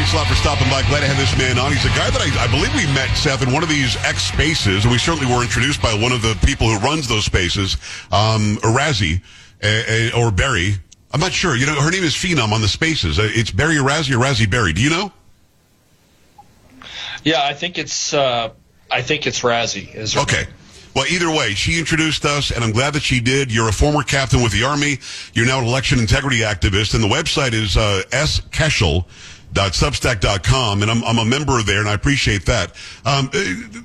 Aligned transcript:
thanks 0.00 0.14
a 0.14 0.16
lot 0.16 0.26
for 0.26 0.34
stopping 0.34 0.66
by. 0.70 0.80
Glad 0.88 1.00
to 1.00 1.06
have 1.06 1.18
this 1.18 1.36
man 1.36 1.58
on. 1.58 1.70
He's 1.72 1.84
a 1.84 1.88
guy 1.88 2.08
that 2.08 2.22
I, 2.22 2.44
I 2.44 2.46
believe 2.46 2.74
we 2.74 2.86
met, 2.94 3.14
Seth, 3.14 3.42
in 3.42 3.52
one 3.52 3.62
of 3.62 3.68
these 3.68 3.96
X 3.98 4.22
spaces, 4.22 4.84
and 4.84 4.90
we 4.90 4.96
certainly 4.96 5.30
were 5.30 5.42
introduced 5.42 5.82
by 5.82 5.92
one 5.92 6.10
of 6.10 6.22
the 6.22 6.38
people 6.42 6.70
who 6.70 6.78
runs 6.78 7.06
those 7.06 7.26
spaces, 7.26 7.74
um, 8.10 8.56
Arazi, 8.62 9.20
uh, 9.62 10.16
uh, 10.16 10.18
or 10.18 10.30
Barry. 10.30 10.76
I'm 11.12 11.20
not 11.20 11.32
sure. 11.32 11.54
You 11.54 11.66
know, 11.66 11.78
her 11.78 11.90
name 11.90 12.02
is 12.02 12.14
Phenom 12.14 12.52
on 12.52 12.62
the 12.62 12.68
spaces. 12.68 13.18
Uh, 13.18 13.28
it's 13.30 13.50
Barry 13.50 13.74
Arazi 13.74 14.14
or 14.14 14.24
Razzie 14.24 14.50
Barry. 14.50 14.72
Do 14.72 14.80
you 14.80 14.88
know? 14.88 15.12
Yeah, 17.22 17.42
I 17.44 17.52
think 17.52 17.76
it's 17.76 18.14
uh, 18.14 18.52
I 18.90 19.02
think 19.02 19.26
it's 19.26 19.40
Razzie. 19.40 19.94
Is 19.94 20.16
okay. 20.16 20.46
Well, 20.96 21.04
either 21.10 21.30
way, 21.30 21.52
she 21.52 21.78
introduced 21.78 22.24
us, 22.24 22.50
and 22.50 22.64
I'm 22.64 22.72
glad 22.72 22.94
that 22.94 23.02
she 23.02 23.20
did. 23.20 23.52
You're 23.52 23.68
a 23.68 23.72
former 23.72 24.02
captain 24.02 24.42
with 24.42 24.52
the 24.52 24.64
Army. 24.64 24.98
You're 25.34 25.46
now 25.46 25.60
an 25.60 25.66
election 25.66 25.98
integrity 25.98 26.38
activist, 26.38 26.94
and 26.94 27.04
the 27.04 27.08
website 27.08 27.52
is 27.52 27.76
uh, 27.76 28.02
skeshel.substack.com, 29.52 30.82
and 30.82 30.90
I'm, 30.90 31.04
I'm 31.04 31.18
a 31.18 31.24
member 31.24 31.62
there, 31.62 31.80
and 31.80 31.88
I 31.88 31.94
appreciate 31.94 32.46
that. 32.46 32.74
Um, 33.04 33.30
uh, 33.32 33.38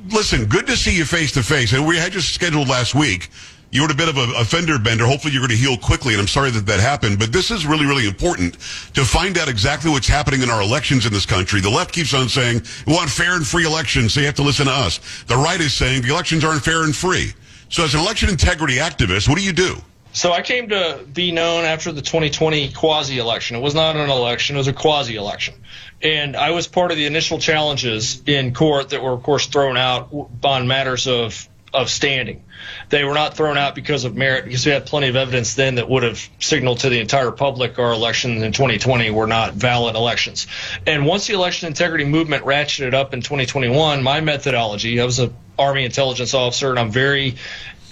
listen, 0.09 0.45
good 0.45 0.67
to 0.67 0.75
see 0.77 0.95
you 0.95 1.05
face 1.05 1.31
to 1.33 1.43
face, 1.43 1.73
and 1.73 1.85
we 1.85 1.97
had 1.97 2.13
you 2.13 2.21
scheduled 2.21 2.67
last 2.67 2.95
week 2.95 3.29
you 3.75 3.81
were 3.81 3.91
a 3.91 3.95
bit 3.95 4.07
of 4.07 4.15
a, 4.15 4.31
a 4.37 4.45
fender 4.45 4.79
bender. 4.79 5.05
Hopefully 5.05 5.33
you're 5.33 5.41
going 5.41 5.51
to 5.51 5.57
heal 5.57 5.75
quickly. 5.75 6.13
And 6.13 6.21
I'm 6.21 6.29
sorry 6.29 6.49
that 6.51 6.65
that 6.65 6.79
happened, 6.79 7.20
but 7.20 7.33
this 7.33 7.51
is 7.51 7.65
really, 7.65 7.85
really 7.85 8.07
important 8.07 8.53
to 8.93 9.03
find 9.03 9.37
out 9.37 9.49
exactly 9.49 9.91
what's 9.91 10.07
happening 10.07 10.41
in 10.41 10.49
our 10.49 10.61
elections 10.61 11.05
in 11.05 11.11
this 11.11 11.25
country. 11.25 11.59
The 11.59 11.70
left 11.70 11.91
keeps 11.91 12.13
on 12.13 12.29
saying 12.29 12.61
we 12.87 12.93
want 12.93 13.09
fair 13.09 13.35
and 13.35 13.45
free 13.45 13.65
elections. 13.65 14.13
So 14.13 14.21
you 14.21 14.27
have 14.27 14.35
to 14.35 14.43
listen 14.43 14.67
to 14.67 14.71
us. 14.71 15.01
The 15.27 15.35
right 15.35 15.59
is 15.59 15.73
saying 15.73 16.03
the 16.03 16.09
elections 16.09 16.45
aren't 16.45 16.63
fair 16.63 16.84
and 16.84 16.95
free. 16.95 17.34
So 17.67 17.84
as 17.84 17.93
an 17.93 17.99
election 17.99 18.29
integrity 18.29 18.75
activist, 18.75 19.27
what 19.27 19.37
do 19.37 19.43
you 19.43 19.51
do? 19.51 19.75
So 20.15 20.31
I 20.31 20.41
came 20.43 20.69
to 20.69 21.05
be 21.13 21.33
known 21.33 21.65
after 21.65 21.91
the 21.91 22.01
2020 22.01 22.71
quasi 22.71 23.17
election. 23.17 23.57
It 23.57 23.62
was 23.62 23.76
not 23.76 23.98
an 23.98 24.09
election, 24.09 24.55
it 24.55 24.59
was 24.59 24.70
a 24.70 24.73
quasi 24.73 25.17
election. 25.17 25.55
And 26.01 26.37
I 26.37 26.51
was 26.51 26.67
part 26.67 26.91
of 26.91 26.98
the 26.98 27.05
initial 27.05 27.37
challenges 27.37 28.23
in 28.25 28.53
court 28.53 28.91
that 28.91 29.03
were, 29.03 29.12
of 29.12 29.23
course, 29.23 29.48
thrown 29.48 29.75
out 29.75 30.09
on 30.41 30.67
matters 30.67 31.07
of 31.07 31.49
of 31.73 31.90
standing. 31.90 32.45
They 32.87 33.03
were 33.03 33.13
not 33.13 33.35
thrown 33.35 33.57
out 33.57 33.75
because 33.75 34.05
of 34.05 34.15
merit, 34.15 34.45
because 34.45 34.65
we 34.65 34.71
had 34.71 34.85
plenty 34.85 35.09
of 35.09 35.17
evidence 35.17 35.55
then 35.55 35.75
that 35.75 35.90
would 35.90 36.03
have 36.03 36.29
signaled 36.40 36.79
to 36.79 36.90
the 36.90 37.01
entire 37.01 37.31
public 37.31 37.77
our 37.77 37.91
elections 37.91 38.41
in 38.41 38.53
2020 38.53 39.12
were 39.12 39.27
not 39.27 39.55
valid 39.55 39.97
elections. 39.97 40.47
And 40.87 41.05
once 41.05 41.27
the 41.27 41.34
election 41.34 41.68
integrity 41.68 42.05
movement 42.05 42.45
ratcheted 42.45 42.93
up 42.93 43.13
in 43.13 43.20
2021, 43.20 44.01
my 44.01 44.21
methodology, 44.21 45.01
I 45.01 45.03
was 45.03 45.20
an 45.20 45.35
Army 45.59 45.84
intelligence 45.84 46.34
officer, 46.34 46.70
and 46.70 46.79
I'm 46.79 46.91
very 46.91 47.35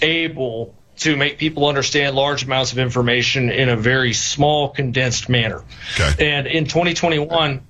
able 0.00 0.74
to 0.96 1.16
make 1.16 1.38
people 1.38 1.66
understand 1.66 2.14
large 2.14 2.44
amounts 2.44 2.72
of 2.72 2.78
information 2.78 3.50
in 3.50 3.68
a 3.68 3.76
very 3.76 4.12
small, 4.12 4.68
condensed 4.68 5.28
manner. 5.28 5.62
Okay. 5.94 6.36
And 6.36 6.46
in 6.46 6.64
2021, 6.64 7.62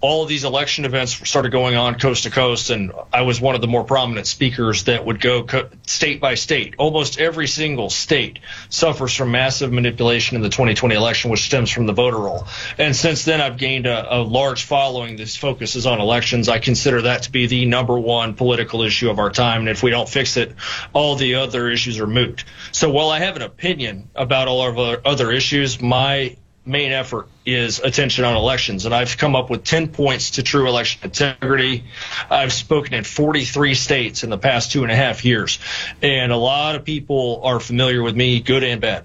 all 0.00 0.22
of 0.22 0.28
these 0.28 0.44
election 0.44 0.84
events 0.84 1.28
started 1.28 1.50
going 1.50 1.74
on 1.74 1.98
coast 1.98 2.22
to 2.22 2.30
coast, 2.30 2.70
and 2.70 2.92
I 3.12 3.22
was 3.22 3.40
one 3.40 3.56
of 3.56 3.60
the 3.60 3.66
more 3.66 3.82
prominent 3.82 4.26
speakers 4.26 4.84
that 4.84 5.04
would 5.04 5.20
go 5.20 5.42
co- 5.42 5.68
state 5.86 6.20
by 6.20 6.36
state. 6.36 6.74
Almost 6.78 7.18
every 7.18 7.48
single 7.48 7.90
state 7.90 8.38
suffers 8.68 9.14
from 9.14 9.32
massive 9.32 9.72
manipulation 9.72 10.36
in 10.36 10.42
the 10.42 10.48
2020 10.48 10.94
election, 10.94 11.30
which 11.30 11.42
stems 11.42 11.70
from 11.70 11.86
the 11.86 11.92
voter 11.92 12.18
roll. 12.18 12.46
And 12.78 12.94
since 12.94 13.24
then, 13.24 13.40
I've 13.40 13.58
gained 13.58 13.86
a, 13.86 14.18
a 14.18 14.22
large 14.22 14.64
following 14.64 15.16
that 15.16 15.28
focuses 15.28 15.84
on 15.84 16.00
elections. 16.00 16.48
I 16.48 16.60
consider 16.60 17.02
that 17.02 17.24
to 17.24 17.32
be 17.32 17.46
the 17.48 17.66
number 17.66 17.98
one 17.98 18.34
political 18.34 18.82
issue 18.82 19.10
of 19.10 19.18
our 19.18 19.30
time, 19.30 19.60
and 19.60 19.68
if 19.68 19.82
we 19.82 19.90
don't 19.90 20.08
fix 20.08 20.36
it, 20.36 20.54
all 20.92 21.16
the 21.16 21.36
other 21.36 21.68
issues 21.68 21.98
are 21.98 22.06
moot. 22.06 22.44
So 22.72 22.90
while 22.90 23.10
I 23.10 23.20
have 23.20 23.36
an 23.36 23.42
opinion 23.42 24.10
about 24.14 24.48
all 24.48 24.66
of 24.66 24.78
our 24.78 25.00
other 25.04 25.30
issues, 25.32 25.80
my 25.80 26.36
main 26.68 26.92
effort 26.92 27.28
is 27.46 27.80
attention 27.80 28.24
on 28.24 28.36
elections. 28.36 28.84
And 28.84 28.94
I've 28.94 29.16
come 29.16 29.34
up 29.34 29.48
with 29.48 29.64
10 29.64 29.88
points 29.88 30.32
to 30.32 30.42
true 30.42 30.68
election 30.68 31.00
integrity. 31.04 31.84
I've 32.30 32.52
spoken 32.52 32.94
in 32.94 33.04
43 33.04 33.74
states 33.74 34.22
in 34.22 34.30
the 34.30 34.38
past 34.38 34.70
two 34.70 34.82
and 34.82 34.92
a 34.92 34.96
half 34.96 35.24
years. 35.24 35.58
And 36.02 36.30
a 36.30 36.36
lot 36.36 36.74
of 36.74 36.84
people 36.84 37.40
are 37.44 37.58
familiar 37.58 38.02
with 38.02 38.14
me, 38.14 38.40
good 38.40 38.62
and 38.62 38.80
bad. 38.80 39.04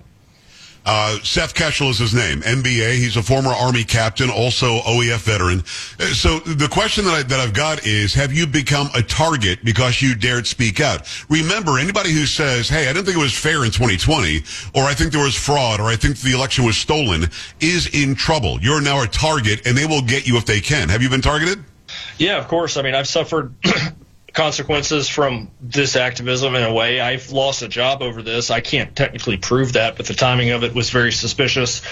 Uh, 0.86 1.18
Seth 1.24 1.54
Keshel 1.54 1.90
is 1.90 2.00
his 2.00 2.14
name, 2.14 2.42
MBA. 2.42 2.96
He's 2.96 3.16
a 3.16 3.24
former 3.24 3.52
Army 3.52 3.84
captain, 3.84 4.30
also 4.30 4.80
OEF 4.82 5.20
veteran. 5.20 5.60
Uh, 6.00 6.14
so 6.14 6.40
the 6.40 6.68
question 6.68 7.06
that, 7.06 7.14
I, 7.14 7.24
that 7.24 7.40
I've 7.40 7.54
got 7.54 7.86
is, 7.86 8.14
have 8.14 8.34
you 8.34 8.46
become 8.46 8.90
a 8.94 9.02
target 9.02 9.64
because 9.64 10.02
you 10.02 10.16
dared 10.16 10.46
speak 10.46 10.82
out? 10.82 11.10
Remember, 11.30 11.80
anybody 11.80 12.12
who 12.12 12.26
says, 12.26 12.68
hey, 12.68 12.90
I 12.90 12.94
didn't 12.94 13.06
think 13.06 13.18
it 13.18 13.22
was 13.22 13.38
fair 13.38 13.64
in 13.64 13.72
2020, 13.72 14.44
or 14.76 14.84
I 14.84 14.94
think 14.94 15.14
there 15.14 15.24
was 15.24 15.36
fraud, 15.36 15.80
or 15.80 15.86
I 15.86 15.96
think 15.96 16.20
the 16.20 16.34
election 16.34 16.66
was 16.66 16.78
stolen, 16.78 17.30
is 17.62 17.88
in 17.94 18.16
trouble. 18.16 18.60
You're 18.62 18.82
now 18.82 19.02
a 19.02 19.08
target, 19.08 19.66
and 19.66 19.78
they 19.78 19.86
will 19.86 20.02
get 20.02 20.28
you 20.28 20.38
if 20.38 20.46
they 20.46 20.60
can. 20.60 20.90
Have 20.90 21.02
you 21.02 21.10
been 21.10 21.22
targeted? 21.22 21.64
Yeah, 22.18 22.38
of 22.38 22.48
course. 22.48 22.78
I 22.78 22.82
mean, 22.82 22.96
I've 22.96 23.08
suffered 23.08 23.54
consequences 24.34 25.08
from 25.08 25.52
this 25.62 25.96
activism 25.96 26.56
in 26.56 26.64
a 26.64 26.74
way. 26.74 27.00
I've 27.00 27.32
lost 27.32 27.62
a 27.62 27.68
job 27.68 28.02
over 28.02 28.24
this. 28.24 28.50
I 28.50 28.62
can't 28.62 28.96
technically 28.96 29.38
prove 29.38 29.74
that, 29.74 29.96
but 29.96 30.08
the 30.08 30.16
timing 30.16 30.50
of 30.50 30.64
it 30.64 30.74
was 30.74 30.90
very 30.90 31.12
suspicious. 31.12 31.84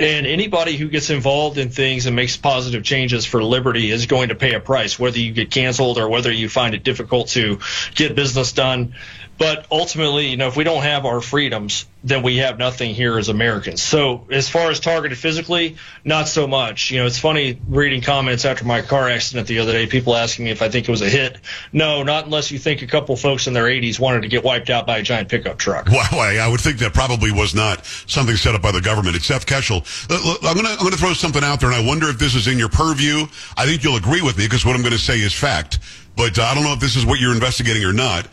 And 0.00 0.26
anybody 0.26 0.76
who 0.76 0.88
gets 0.88 1.10
involved 1.10 1.56
in 1.56 1.70
things 1.70 2.06
and 2.06 2.16
makes 2.16 2.36
positive 2.36 2.82
changes 2.82 3.24
for 3.24 3.42
liberty 3.42 3.90
is 3.90 4.06
going 4.06 4.30
to 4.30 4.34
pay 4.34 4.54
a 4.54 4.60
price, 4.60 4.98
whether 4.98 5.18
you 5.18 5.32
get 5.32 5.52
canceled 5.52 5.98
or 5.98 6.08
whether 6.08 6.32
you 6.32 6.48
find 6.48 6.74
it 6.74 6.82
difficult 6.82 7.28
to 7.28 7.60
get 7.94 8.16
business 8.16 8.52
done. 8.52 8.94
But 9.36 9.66
ultimately, 9.70 10.28
you 10.28 10.36
know, 10.36 10.46
if 10.46 10.56
we 10.56 10.62
don't 10.62 10.82
have 10.82 11.06
our 11.06 11.20
freedoms, 11.20 11.86
then 12.04 12.22
we 12.22 12.36
have 12.36 12.56
nothing 12.56 12.94
here 12.94 13.18
as 13.18 13.28
Americans. 13.28 13.82
So 13.82 14.26
as 14.30 14.48
far 14.48 14.70
as 14.70 14.78
targeted 14.78 15.18
physically, 15.18 15.76
not 16.04 16.28
so 16.28 16.46
much. 16.46 16.92
You 16.92 17.00
know, 17.00 17.06
it's 17.06 17.18
funny 17.18 17.58
reading 17.66 18.00
comments 18.00 18.44
after 18.44 18.64
my 18.64 18.82
car 18.82 19.08
accident 19.08 19.48
the 19.48 19.58
other 19.58 19.72
day, 19.72 19.86
people 19.86 20.14
asking 20.14 20.44
me 20.44 20.52
if 20.52 20.62
I 20.62 20.68
think 20.68 20.88
it 20.88 20.90
was 20.90 21.02
a 21.02 21.08
hit. 21.08 21.38
No, 21.72 21.83
not 22.02 22.24
unless 22.24 22.50
you 22.50 22.58
think 22.58 22.82
a 22.82 22.86
couple 22.86 23.16
folks 23.16 23.46
in 23.46 23.52
their 23.52 23.64
80s 23.64 23.98
wanted 23.98 24.22
to 24.22 24.28
get 24.28 24.42
wiped 24.44 24.70
out 24.70 24.86
by 24.86 24.98
a 24.98 25.02
giant 25.02 25.28
pickup 25.28 25.58
truck. 25.58 25.86
Well, 25.86 26.20
I 26.20 26.48
would 26.48 26.60
think 26.60 26.78
that 26.78 26.94
probably 26.94 27.32
was 27.32 27.54
not 27.54 27.84
something 27.86 28.36
set 28.36 28.54
up 28.54 28.62
by 28.62 28.72
the 28.72 28.80
government. 28.80 29.16
It's 29.16 29.26
Seth 29.26 29.46
Keshel. 29.46 29.82
Uh, 30.10 30.48
I'm 30.48 30.54
going 30.54 30.66
to 30.66 30.72
I'm 30.72 30.78
going 30.78 30.92
to 30.92 30.98
throw 30.98 31.12
something 31.12 31.44
out 31.44 31.60
there, 31.60 31.70
and 31.70 31.76
I 31.76 31.86
wonder 31.86 32.08
if 32.08 32.18
this 32.18 32.34
is 32.34 32.48
in 32.48 32.58
your 32.58 32.68
purview. 32.68 33.26
I 33.56 33.66
think 33.66 33.84
you'll 33.84 33.96
agree 33.96 34.22
with 34.22 34.38
me 34.38 34.46
because 34.46 34.64
what 34.64 34.74
I'm 34.74 34.82
going 34.82 34.92
to 34.92 34.98
say 34.98 35.18
is 35.18 35.32
fact. 35.32 35.78
But 36.16 36.38
uh, 36.38 36.42
I 36.42 36.54
don't 36.54 36.64
know 36.64 36.72
if 36.72 36.80
this 36.80 36.96
is 36.96 37.04
what 37.04 37.20
you're 37.20 37.34
investigating 37.34 37.84
or 37.84 37.92
not 37.92 38.28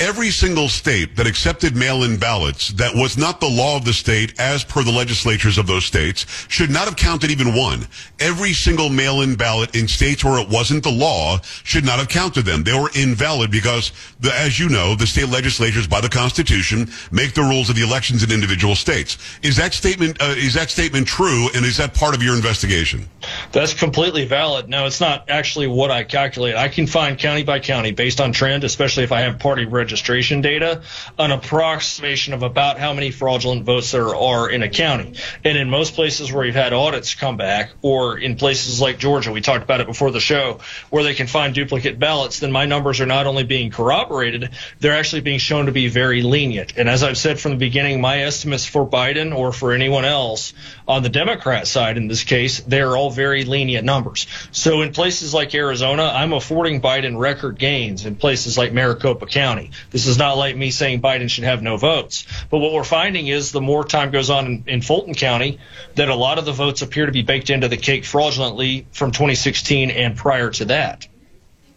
every 0.00 0.30
single 0.30 0.68
state 0.68 1.16
that 1.16 1.26
accepted 1.26 1.76
mail-in 1.76 2.18
ballots 2.18 2.70
that 2.70 2.94
was 2.94 3.16
not 3.16 3.40
the 3.40 3.48
law 3.48 3.76
of 3.76 3.84
the 3.84 3.92
state 3.92 4.38
as 4.40 4.64
per 4.64 4.82
the 4.82 4.90
legislatures 4.90 5.56
of 5.56 5.66
those 5.66 5.84
states 5.84 6.26
should 6.48 6.70
not 6.70 6.86
have 6.86 6.96
counted 6.96 7.30
even 7.30 7.54
one. 7.54 7.86
Every 8.18 8.52
single 8.52 8.88
mail-in 8.88 9.36
ballot 9.36 9.76
in 9.76 9.86
states 9.86 10.24
where 10.24 10.40
it 10.40 10.48
wasn't 10.48 10.82
the 10.82 10.90
law 10.90 11.38
should 11.62 11.84
not 11.84 11.98
have 11.98 12.08
counted 12.08 12.44
them. 12.44 12.64
They 12.64 12.78
were 12.78 12.90
invalid 12.94 13.50
because, 13.50 13.92
the, 14.18 14.34
as 14.34 14.58
you 14.58 14.68
know, 14.68 14.96
the 14.96 15.06
state 15.06 15.28
legislatures 15.28 15.86
by 15.86 16.00
the 16.00 16.08
Constitution 16.08 16.90
make 17.12 17.34
the 17.34 17.42
rules 17.42 17.70
of 17.70 17.76
the 17.76 17.82
elections 17.82 18.24
in 18.24 18.32
individual 18.32 18.74
states. 18.74 19.16
Is 19.42 19.56
that 19.56 19.74
statement 19.74 20.20
uh, 20.20 20.34
is 20.36 20.54
that 20.54 20.70
statement 20.70 21.06
true, 21.06 21.48
and 21.54 21.64
is 21.64 21.76
that 21.76 21.94
part 21.94 22.14
of 22.14 22.22
your 22.22 22.34
investigation? 22.34 23.08
That's 23.52 23.72
completely 23.72 24.26
valid. 24.26 24.68
No, 24.68 24.86
it's 24.86 25.00
not 25.00 25.30
actually 25.30 25.68
what 25.68 25.90
I 25.90 26.02
calculate. 26.04 26.56
I 26.56 26.68
can 26.68 26.86
find 26.86 27.18
county 27.18 27.44
by 27.44 27.60
county 27.60 27.92
based 27.92 28.20
on 28.20 28.32
trend, 28.32 28.64
especially 28.64 29.04
if 29.04 29.12
I 29.12 29.20
have 29.20 29.38
party 29.38 29.64
registration 29.84 30.40
data, 30.40 30.80
an 31.18 31.30
approximation 31.30 32.32
of 32.32 32.42
about 32.42 32.78
how 32.78 32.94
many 32.94 33.10
fraudulent 33.10 33.64
votes 33.64 33.92
there 33.92 34.16
are 34.16 34.48
in 34.48 34.62
a 34.62 34.68
county. 34.68 35.12
And 35.44 35.58
in 35.58 35.68
most 35.68 35.92
places 35.92 36.32
where 36.32 36.46
you've 36.46 36.54
had 36.54 36.72
audits 36.72 37.14
come 37.14 37.36
back, 37.36 37.72
or 37.82 38.16
in 38.16 38.36
places 38.36 38.80
like 38.80 38.98
Georgia, 38.98 39.30
we 39.30 39.42
talked 39.42 39.62
about 39.62 39.82
it 39.82 39.86
before 39.86 40.10
the 40.10 40.20
show, 40.20 40.60
where 40.88 41.04
they 41.04 41.12
can 41.12 41.26
find 41.26 41.54
duplicate 41.54 41.98
ballots, 41.98 42.40
then 42.40 42.50
my 42.50 42.64
numbers 42.64 43.02
are 43.02 43.06
not 43.06 43.26
only 43.26 43.44
being 43.44 43.70
corroborated, 43.70 44.48
they're 44.80 44.96
actually 44.96 45.20
being 45.20 45.38
shown 45.38 45.66
to 45.66 45.72
be 45.72 45.88
very 45.88 46.22
lenient. 46.22 46.78
And 46.78 46.88
as 46.88 47.02
I've 47.02 47.18
said 47.18 47.38
from 47.38 47.52
the 47.52 47.58
beginning, 47.58 48.00
my 48.00 48.22
estimates 48.22 48.64
for 48.64 48.88
Biden 48.88 49.36
or 49.36 49.52
for 49.52 49.72
anyone 49.72 50.06
else 50.06 50.54
on 50.86 51.02
the 51.02 51.08
Democrat 51.08 51.66
side 51.66 51.96
in 51.96 52.08
this 52.08 52.24
case, 52.24 52.60
they're 52.60 52.96
all 52.96 53.10
very 53.10 53.44
lenient 53.44 53.84
numbers. 53.84 54.26
So 54.52 54.82
in 54.82 54.92
places 54.92 55.32
like 55.32 55.54
Arizona, 55.54 56.04
I'm 56.04 56.32
affording 56.32 56.80
Biden 56.80 57.18
record 57.18 57.58
gains 57.58 58.04
in 58.04 58.16
places 58.16 58.58
like 58.58 58.72
Maricopa 58.72 59.26
County. 59.26 59.70
This 59.90 60.06
is 60.06 60.18
not 60.18 60.36
like 60.36 60.56
me 60.56 60.70
saying 60.70 61.00
Biden 61.00 61.30
should 61.30 61.44
have 61.44 61.62
no 61.62 61.76
votes. 61.76 62.26
But 62.50 62.58
what 62.58 62.72
we're 62.72 62.84
finding 62.84 63.28
is 63.28 63.52
the 63.52 63.60
more 63.60 63.84
time 63.84 64.10
goes 64.10 64.30
on 64.30 64.46
in, 64.46 64.64
in 64.66 64.82
Fulton 64.82 65.14
County, 65.14 65.58
that 65.94 66.08
a 66.08 66.14
lot 66.14 66.38
of 66.38 66.44
the 66.44 66.52
votes 66.52 66.82
appear 66.82 67.06
to 67.06 67.12
be 67.12 67.22
baked 67.22 67.50
into 67.50 67.68
the 67.68 67.76
cake 67.76 68.04
fraudulently 68.04 68.86
from 68.92 69.10
2016 69.10 69.90
and 69.90 70.16
prior 70.16 70.50
to 70.50 70.66
that. 70.66 71.06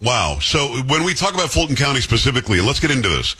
Wow. 0.01 0.39
So 0.41 0.67
when 0.83 1.03
we 1.03 1.13
talk 1.13 1.33
about 1.33 1.49
Fulton 1.49 1.75
County 1.75 2.01
specifically, 2.01 2.61
let's 2.61 2.79
get 2.79 2.91
into 2.91 3.09
this. 3.09 3.35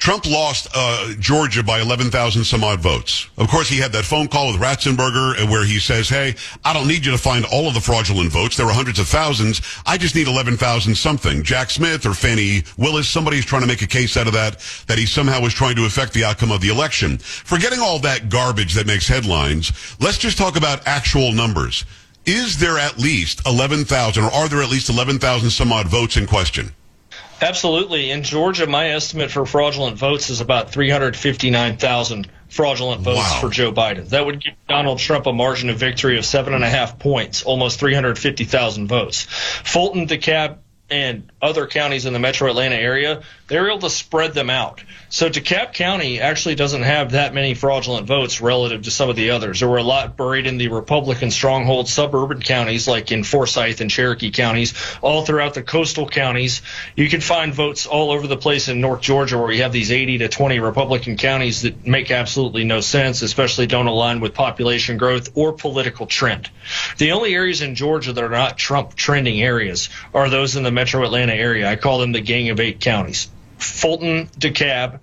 Trump 0.00 0.24
lost 0.24 0.66
uh, 0.74 1.12
Georgia 1.18 1.62
by 1.62 1.78
11,000 1.78 2.42
some 2.42 2.64
odd 2.64 2.80
votes. 2.80 3.28
Of 3.36 3.48
course, 3.48 3.68
he 3.68 3.76
had 3.76 3.92
that 3.92 4.06
phone 4.06 4.28
call 4.28 4.50
with 4.50 4.58
Raffensperger 4.58 5.38
uh, 5.38 5.46
where 5.46 5.62
he 5.62 5.78
says, 5.78 6.08
hey, 6.08 6.34
I 6.64 6.72
don't 6.72 6.88
need 6.88 7.04
you 7.04 7.12
to 7.12 7.18
find 7.18 7.44
all 7.44 7.68
of 7.68 7.74
the 7.74 7.82
fraudulent 7.82 8.32
votes. 8.32 8.56
There 8.56 8.64
were 8.64 8.72
hundreds 8.72 8.98
of 8.98 9.08
thousands. 9.08 9.60
I 9.84 9.98
just 9.98 10.14
need 10.14 10.26
11,000 10.26 10.94
something. 10.94 11.42
Jack 11.42 11.68
Smith 11.68 12.06
or 12.06 12.14
Fani 12.14 12.62
Willis, 12.78 13.08
somebody's 13.08 13.44
trying 13.44 13.60
to 13.60 13.68
make 13.68 13.82
a 13.82 13.86
case 13.86 14.16
out 14.16 14.26
of 14.26 14.32
that, 14.32 14.64
that 14.86 14.96
he 14.96 15.04
somehow 15.04 15.42
was 15.42 15.52
trying 15.52 15.76
to 15.76 15.84
affect 15.84 16.14
the 16.14 16.24
outcome 16.24 16.50
of 16.50 16.62
the 16.62 16.70
election. 16.70 17.18
Forgetting 17.18 17.80
all 17.80 17.98
that 17.98 18.30
garbage 18.30 18.72
that 18.74 18.86
makes 18.86 19.06
headlines, 19.06 19.70
let's 20.00 20.16
just 20.18 20.38
talk 20.38 20.56
about 20.56 20.86
actual 20.86 21.30
numbers. 21.32 21.84
is 22.24 22.58
there 22.58 22.78
at 22.78 22.98
least 22.98 23.46
11,000 23.46 24.24
or 24.24 24.30
are 24.30 24.48
there 24.48 24.62
at 24.62 24.70
least 24.70 24.88
11,000 24.88 25.50
some 25.50 25.72
odd 25.72 25.88
votes 25.88 26.16
in 26.16 26.26
question? 26.26 26.72
Absolutely. 27.40 28.10
In 28.10 28.22
Georgia, 28.22 28.66
my 28.66 28.90
estimate 28.90 29.30
for 29.30 29.46
fraudulent 29.46 29.96
votes 29.96 30.30
is 30.30 30.40
about 30.40 30.72
359,000 30.72 32.28
fraudulent 32.48 33.00
votes 33.00 33.18
wow. 33.18 33.38
for 33.40 33.48
Joe 33.48 33.72
Biden. 33.72 34.08
That 34.10 34.26
would 34.26 34.42
give 34.42 34.54
Donald 34.68 34.98
Trump 34.98 35.26
a 35.26 35.32
margin 35.32 35.70
of 35.70 35.76
victory 35.76 36.18
of 36.18 36.24
seven 36.24 36.52
and 36.52 36.64
a 36.64 36.68
half 36.68 36.98
points, 36.98 37.42
almost 37.42 37.80
350,000 37.80 38.88
votes. 38.88 39.24
Fulton, 39.64 40.06
DeKalb, 40.06 40.58
and 40.90 41.29
other 41.42 41.66
counties 41.66 42.06
in 42.06 42.12
the 42.12 42.18
metro 42.18 42.48
Atlanta 42.48 42.76
area, 42.76 43.22
they're 43.48 43.68
able 43.68 43.80
to 43.80 43.90
spread 43.90 44.34
them 44.34 44.50
out. 44.50 44.82
So 45.08 45.28
DeKalb 45.28 45.72
County 45.72 46.20
actually 46.20 46.54
doesn't 46.54 46.82
have 46.82 47.12
that 47.12 47.34
many 47.34 47.54
fraudulent 47.54 48.06
votes 48.06 48.40
relative 48.40 48.82
to 48.82 48.90
some 48.90 49.10
of 49.10 49.16
the 49.16 49.30
others. 49.30 49.60
There 49.60 49.68
were 49.68 49.78
a 49.78 49.82
lot 49.82 50.16
buried 50.16 50.46
in 50.46 50.58
the 50.58 50.68
Republican 50.68 51.30
stronghold 51.30 51.88
suburban 51.88 52.42
counties 52.42 52.86
like 52.86 53.10
in 53.10 53.24
Forsyth 53.24 53.80
and 53.80 53.90
Cherokee 53.90 54.30
counties, 54.30 54.74
all 55.02 55.24
throughout 55.24 55.54
the 55.54 55.62
coastal 55.62 56.08
counties. 56.08 56.62
You 56.94 57.08
can 57.08 57.20
find 57.20 57.52
votes 57.52 57.86
all 57.86 58.12
over 58.12 58.26
the 58.26 58.36
place 58.36 58.68
in 58.68 58.80
North 58.80 59.00
Georgia 59.00 59.36
where 59.36 59.48
we 59.48 59.58
have 59.58 59.72
these 59.72 59.90
80 59.90 60.18
to 60.18 60.28
20 60.28 60.60
Republican 60.60 61.16
counties 61.16 61.62
that 61.62 61.86
make 61.86 62.10
absolutely 62.10 62.64
no 62.64 62.80
sense, 62.80 63.22
especially 63.22 63.66
don't 63.66 63.88
align 63.88 64.20
with 64.20 64.34
population 64.34 64.96
growth 64.96 65.30
or 65.34 65.52
political 65.52 66.06
trend. 66.06 66.50
The 66.98 67.12
only 67.12 67.34
areas 67.34 67.62
in 67.62 67.74
Georgia 67.74 68.12
that 68.12 68.22
are 68.22 68.28
not 68.28 68.58
Trump 68.58 68.94
trending 68.94 69.42
areas 69.42 69.88
are 70.14 70.28
those 70.28 70.54
in 70.54 70.62
the 70.62 70.70
metro 70.70 71.04
Atlanta 71.04 71.29
area. 71.34 71.68
I 71.68 71.76
call 71.76 71.98
them 71.98 72.12
the 72.12 72.20
Gang 72.20 72.50
of 72.50 72.60
Eight 72.60 72.80
counties. 72.80 73.28
Fulton, 73.58 74.26
DeKalb, 74.38 75.00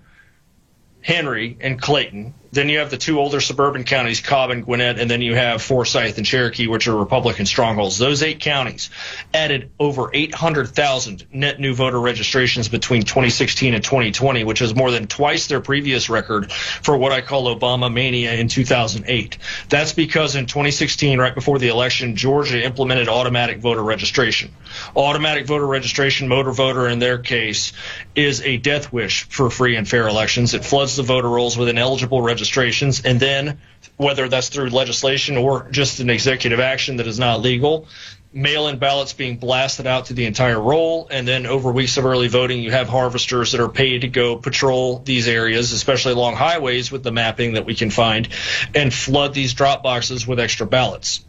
Henry, 1.01 1.57
and 1.59 1.81
Clayton. 1.81 2.33
Then 2.51 2.69
you 2.69 2.79
have 2.79 2.89
the 2.89 2.97
two 2.97 3.19
older 3.19 3.41
suburban 3.41 3.83
counties, 3.83 4.21
Cobb 4.21 4.51
and 4.51 4.63
Gwinnett, 4.63 4.99
and 4.99 5.11
then 5.11 5.21
you 5.21 5.35
have 5.35 5.61
Forsyth 5.61 6.17
and 6.17 6.25
Cherokee, 6.25 6.67
which 6.67 6.87
are 6.87 6.95
Republican 6.95 7.45
strongholds. 7.45 7.97
Those 7.97 8.23
eight 8.23 8.39
counties 8.39 8.89
added 9.33 9.71
over 9.79 10.09
800,000 10.13 11.27
net 11.33 11.59
new 11.59 11.73
voter 11.73 11.99
registrations 11.99 12.69
between 12.69 13.03
2016 13.03 13.73
and 13.73 13.83
2020, 13.83 14.43
which 14.45 14.61
is 14.61 14.73
more 14.73 14.91
than 14.91 15.07
twice 15.07 15.47
their 15.47 15.59
previous 15.59 16.09
record 16.09 16.51
for 16.51 16.97
what 16.97 17.11
I 17.11 17.21
call 17.21 17.53
Obama 17.53 17.91
mania 17.91 18.33
in 18.33 18.47
2008. 18.47 19.37
That's 19.69 19.93
because 19.93 20.35
in 20.35 20.45
2016, 20.45 21.19
right 21.19 21.35
before 21.35 21.59
the 21.59 21.67
election, 21.67 22.15
Georgia 22.15 22.63
implemented 22.63 23.09
automatic 23.09 23.59
voter 23.59 23.83
registration. 23.83 24.53
Automatic 24.95 25.47
voter 25.47 25.67
registration, 25.67 26.27
motor 26.27 26.51
voter 26.51 26.87
in 26.87 26.99
their 26.99 27.17
case, 27.17 27.73
is 28.15 28.41
a 28.41 28.57
death 28.57 28.93
wish 28.93 29.23
for 29.29 29.49
free 29.49 29.75
and 29.75 29.87
fair 29.87 30.07
elections. 30.07 30.53
It 30.53 30.63
floods 30.63 30.95
the 30.95 31.03
voter 31.03 31.29
rolls 31.29 31.57
with 31.57 31.67
ineligible 31.67 32.21
registration 32.21 32.36
registrations, 32.37 33.01
and 33.03 33.19
then 33.19 33.57
whether 33.97 34.29
that's 34.29 34.49
through 34.49 34.69
legislation 34.69 35.37
or 35.37 35.67
just 35.71 35.99
an 35.99 36.11
executive 36.11 36.59
action 36.59 36.97
that 36.97 37.07
is 37.07 37.17
not 37.17 37.41
legal, 37.41 37.87
mail-in 38.31 38.77
ballots 38.77 39.13
being 39.13 39.37
blasted 39.37 39.87
out 39.87 40.05
to 40.05 40.13
the 40.13 40.25
entire 40.25 40.61
roll, 40.61 41.07
and 41.09 41.27
then 41.27 41.47
over 41.47 41.71
weeks 41.71 41.97
of 41.97 42.05
early 42.05 42.27
voting, 42.27 42.61
you 42.61 42.69
have 42.69 42.87
harvesters 42.87 43.53
that 43.53 43.59
are 43.59 43.69
paid 43.69 44.01
to 44.01 44.07
go 44.07 44.35
patrol 44.35 44.99
these 44.99 45.27
areas, 45.27 45.71
especially 45.71 46.13
along 46.13 46.35
highways 46.35 46.91
with 46.91 47.01
the 47.01 47.11
mapping 47.11 47.53
that 47.53 47.65
we 47.65 47.73
can 47.73 47.89
find, 47.89 48.27
and 48.75 48.93
flood 48.93 49.33
these 49.33 49.55
drop 49.55 49.81
boxes 49.81 50.27
with 50.27 50.39
extra 50.39 50.67
ballots. 50.67 51.25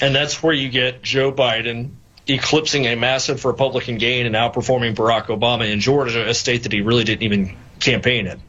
And 0.00 0.12
that's 0.12 0.42
where 0.42 0.52
you 0.52 0.70
get 0.70 1.02
Joe 1.02 1.30
Biden 1.30 1.90
eclipsing 2.26 2.86
a 2.86 2.96
massive 2.96 3.44
Republican 3.44 3.96
gain 3.96 4.26
and 4.26 4.34
outperforming 4.34 4.96
Barack 4.96 5.26
Obama 5.26 5.70
in 5.70 5.78
Georgia, 5.78 6.28
a 6.28 6.34
state 6.34 6.64
that 6.64 6.72
he 6.72 6.80
really 6.80 7.04
didn't 7.04 7.22
even 7.22 7.56
campaign 7.78 8.26
in. 8.26 8.42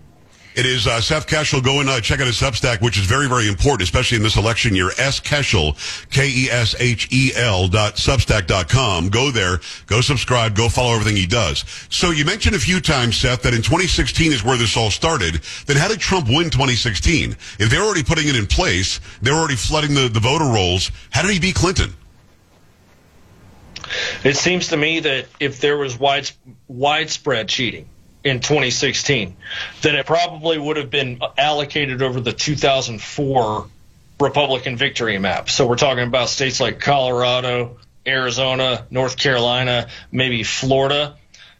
It 0.55 0.65
is 0.65 0.87
uh, 0.87 0.99
Seth 0.99 1.27
Keshel. 1.27 1.63
Go 1.63 1.79
and 1.79 1.89
uh, 1.89 2.01
check 2.01 2.19
out 2.19 2.27
his 2.27 2.35
Substack, 2.35 2.81
which 2.81 2.97
is 2.97 3.05
very, 3.05 3.27
very 3.27 3.47
important, 3.47 3.83
especially 3.83 4.17
in 4.17 4.23
this 4.23 4.35
election 4.35 4.75
year. 4.75 4.89
S 4.97 5.19
Keshel, 5.19 5.77
K-E-S-H-E-L 6.09 7.67
dot 7.67 7.95
Substack 7.95 8.47
dot 8.47 8.67
com. 8.67 9.09
Go 9.09 9.31
there, 9.31 9.59
go 9.85 10.01
subscribe, 10.01 10.55
go 10.55 10.67
follow 10.67 10.93
everything 10.93 11.15
he 11.15 11.27
does. 11.27 11.63
So 11.89 12.11
you 12.11 12.25
mentioned 12.25 12.55
a 12.55 12.59
few 12.59 12.81
times, 12.81 13.17
Seth, 13.17 13.43
that 13.43 13.53
in 13.53 13.61
2016 13.61 14.33
is 14.33 14.43
where 14.43 14.57
this 14.57 14.75
all 14.75 14.89
started. 14.89 15.41
Then 15.67 15.77
how 15.77 15.87
did 15.87 15.99
Trump 15.99 16.27
win 16.27 16.49
2016? 16.49 17.31
If 17.31 17.69
they're 17.69 17.83
already 17.83 18.03
putting 18.03 18.27
it 18.27 18.35
in 18.35 18.47
place, 18.47 18.99
they're 19.21 19.35
already 19.35 19.55
flooding 19.55 19.93
the, 19.93 20.09
the 20.09 20.19
voter 20.19 20.45
rolls. 20.45 20.91
How 21.11 21.21
did 21.21 21.31
he 21.31 21.39
beat 21.39 21.55
Clinton? 21.55 21.93
It 24.23 24.35
seems 24.35 24.67
to 24.69 24.77
me 24.77 24.99
that 24.99 25.27
if 25.39 25.61
there 25.61 25.77
was 25.77 25.97
wide, 25.97 26.29
widespread 26.67 27.49
cheating, 27.49 27.87
in 28.23 28.39
2016, 28.39 29.35
then 29.81 29.95
it 29.95 30.05
probably 30.05 30.57
would 30.57 30.77
have 30.77 30.89
been 30.89 31.21
allocated 31.37 32.01
over 32.01 32.19
the 32.19 32.33
2004 32.33 33.67
Republican 34.19 34.75
victory 34.75 35.17
map. 35.17 35.49
So 35.49 35.65
we're 35.65 35.77
talking 35.77 36.03
about 36.03 36.29
states 36.29 36.59
like 36.59 36.79
Colorado, 36.79 37.77
Arizona, 38.05 38.85
North 38.89 39.17
Carolina, 39.17 39.87
maybe 40.11 40.43
Florida. 40.43 41.15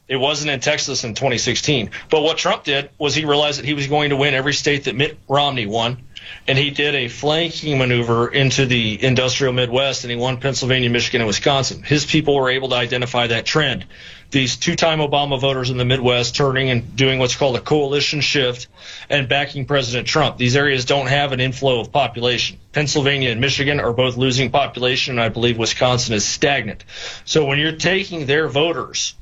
It 0.10 0.18
wasn't 0.18 0.52
in 0.52 0.60
Texas 0.60 1.04
in 1.04 1.14
2016. 1.14 1.92
But 2.10 2.22
what 2.22 2.38
Trump 2.38 2.64
did 2.64 2.90
was 2.98 3.16
he 3.16 3.26
realized 3.26 3.60
that 3.60 3.66
he 3.66 3.76
was 3.76 3.88
going 3.88 4.10
to 4.10 4.18
win 4.18 4.34
every 4.34 4.54
state 4.54 4.86
that 4.86 4.96
Mitt 4.96 5.18
Romney 5.28 5.68
won. 5.68 6.04
And 6.48 6.58
he 6.58 6.72
did 6.72 6.96
a 6.96 7.08
flanking 7.08 7.78
maneuver 7.78 8.28
into 8.28 8.66
the 8.66 9.02
industrial 9.04 9.54
Midwest 9.54 10.04
and 10.04 10.12
he 10.12 10.18
won 10.18 10.38
Pennsylvania, 10.38 10.90
Michigan, 10.90 11.22
and 11.22 11.28
Wisconsin. 11.28 11.84
His 11.84 12.06
people 12.06 12.36
were 12.36 12.50
able 12.50 12.70
to 12.70 12.76
identify 12.76 13.28
that 13.28 13.46
trend 13.46 13.86
these 14.32 14.58
two-time 14.58 15.00
Obama 15.00 15.40
voters 15.40 15.70
in 15.70 15.78
the 15.78 15.86
Midwest 15.86 16.36
turning 16.36 16.70
and 16.70 16.96
doing 16.96 17.20
what's 17.20 17.36
called 17.36 17.56
a 17.56 17.62
coalition 17.62 18.22
shift 18.22 18.68
and 19.10 19.28
backing 19.28 19.66
President 19.66 20.08
Trump. 20.08 20.38
These 20.38 20.56
areas 20.56 20.86
don't 20.86 21.08
have 21.08 21.32
an 21.32 21.40
inflow 21.40 21.80
of 21.80 21.92
population. 21.92 22.60
Pennsylvania 22.72 23.32
and 23.32 23.42
Michigan 23.42 23.80
are 23.80 23.94
both 23.94 24.18
losing 24.18 24.52
population, 24.52 25.14
and 25.14 25.22
I 25.22 25.30
believe 25.30 25.58
Wisconsin 25.58 26.14
is 26.14 26.26
stagnant. 26.26 26.84
So 27.26 27.46
when 27.46 27.58
you're 27.58 27.78
taking 27.78 28.28
their 28.28 28.48
voters 28.48 29.16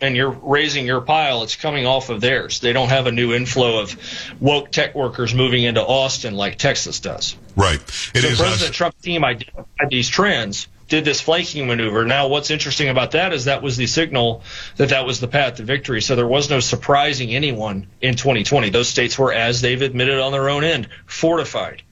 and 0.00 0.16
you're 0.16 0.30
raising 0.30 0.84
your 0.86 1.00
pile, 1.00 1.44
it's 1.44 1.54
coming 1.54 1.86
off 1.86 2.08
of 2.08 2.20
theirs. 2.20 2.58
They 2.58 2.72
don't 2.72 2.88
have 2.88 3.06
a 3.06 3.12
new 3.12 3.32
inflow 3.32 3.80
of 3.80 3.96
woke 4.40 4.72
tech 4.72 4.96
workers 4.96 5.32
moving 5.32 5.62
into 5.62 5.82
Austin 5.82 6.34
like 6.34 6.58
Texas 6.58 6.98
does. 6.98 7.36
Right. 7.54 7.80
It 8.14 8.22
so 8.22 8.28
is 8.28 8.40
uh, 8.40 8.44
President 8.44 8.74
Trump's 8.74 9.02
team 9.02 9.24
identified 9.24 9.90
these 9.90 10.08
trends 10.08 10.66
did 10.90 11.04
this 11.04 11.20
flanking 11.20 11.66
maneuver. 11.66 12.04
Now, 12.04 12.28
what's 12.28 12.50
interesting 12.50 12.88
about 12.88 13.12
that 13.12 13.32
is 13.32 13.46
that 13.46 13.62
was 13.62 13.78
the 13.78 13.86
signal 13.86 14.42
that 14.76 14.90
that 14.90 15.06
was 15.06 15.20
the 15.20 15.28
path 15.28 15.54
to 15.54 15.62
victory. 15.62 16.02
So 16.02 16.16
there 16.16 16.26
was 16.26 16.50
no 16.50 16.60
surprising 16.60 17.34
anyone 17.34 17.86
in 18.02 18.16
2020. 18.16 18.68
Those 18.68 18.88
states 18.88 19.18
were, 19.18 19.32
as 19.32 19.62
they've 19.62 19.80
admitted 19.80 20.18
on 20.18 20.32
their 20.32 20.50
own 20.50 20.64
end, 20.64 20.88
fortified. 21.06 21.82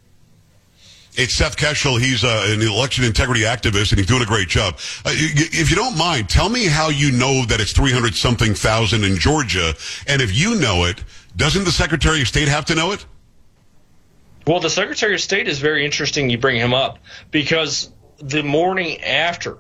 It's 1.15 1.33
Seth 1.33 1.57
Keshel. 1.57 2.01
He's 2.01 2.23
uh, 2.23 2.47
an 2.49 2.61
election 2.61 3.05
integrity 3.05 3.41
activist, 3.41 3.91
and 3.91 3.99
he's 3.99 4.07
doing 4.07 4.23
a 4.23 4.27
great 4.27 4.49
job. 4.49 4.75
Uh, 5.05 5.11
if 5.15 5.71
you 5.71 5.77
don't 5.77 5.97
mind, 5.97 6.29
tell 6.29 6.49
me 6.49 6.67
how 6.67 6.91
you 6.91 7.11
know 7.11 7.45
that 7.47 7.61
it's 7.61 7.73
300 7.73 8.15
something 8.15 8.55
thousand 8.55 9.05
in 9.05 9.17
Georgia. 9.17 9.75
And 10.07 10.23
if 10.23 10.37
you 10.37 10.57
know 10.57 10.85
it, 10.85 11.03
doesn't 11.37 11.65
the 11.65 11.73
Secretary 11.73 12.21
of 12.21 12.29
State 12.29 12.49
have 12.49 12.67
to 12.67 12.75
know 12.75 12.93
it? 12.93 13.05
Well, 14.47 14.61
the 14.61 14.71
Secretary 14.71 15.15
of 15.15 15.21
State 15.21 15.49
is 15.49 15.59
very 15.59 15.85
interesting 15.85 16.31
you 16.31 16.39
bring 16.39 16.57
him 16.57 16.73
up 16.73 16.99
because 17.31 17.91
the 18.21 18.43
morning 18.43 19.03
after 19.03 19.59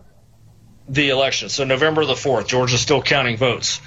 the 0.88 1.10
election, 1.10 1.48
so 1.48 1.64
November 1.64 2.04
the 2.04 2.14
4th, 2.14 2.46
Georgia's 2.46 2.80
still 2.80 3.02
counting 3.02 3.36
votes. 3.36 3.80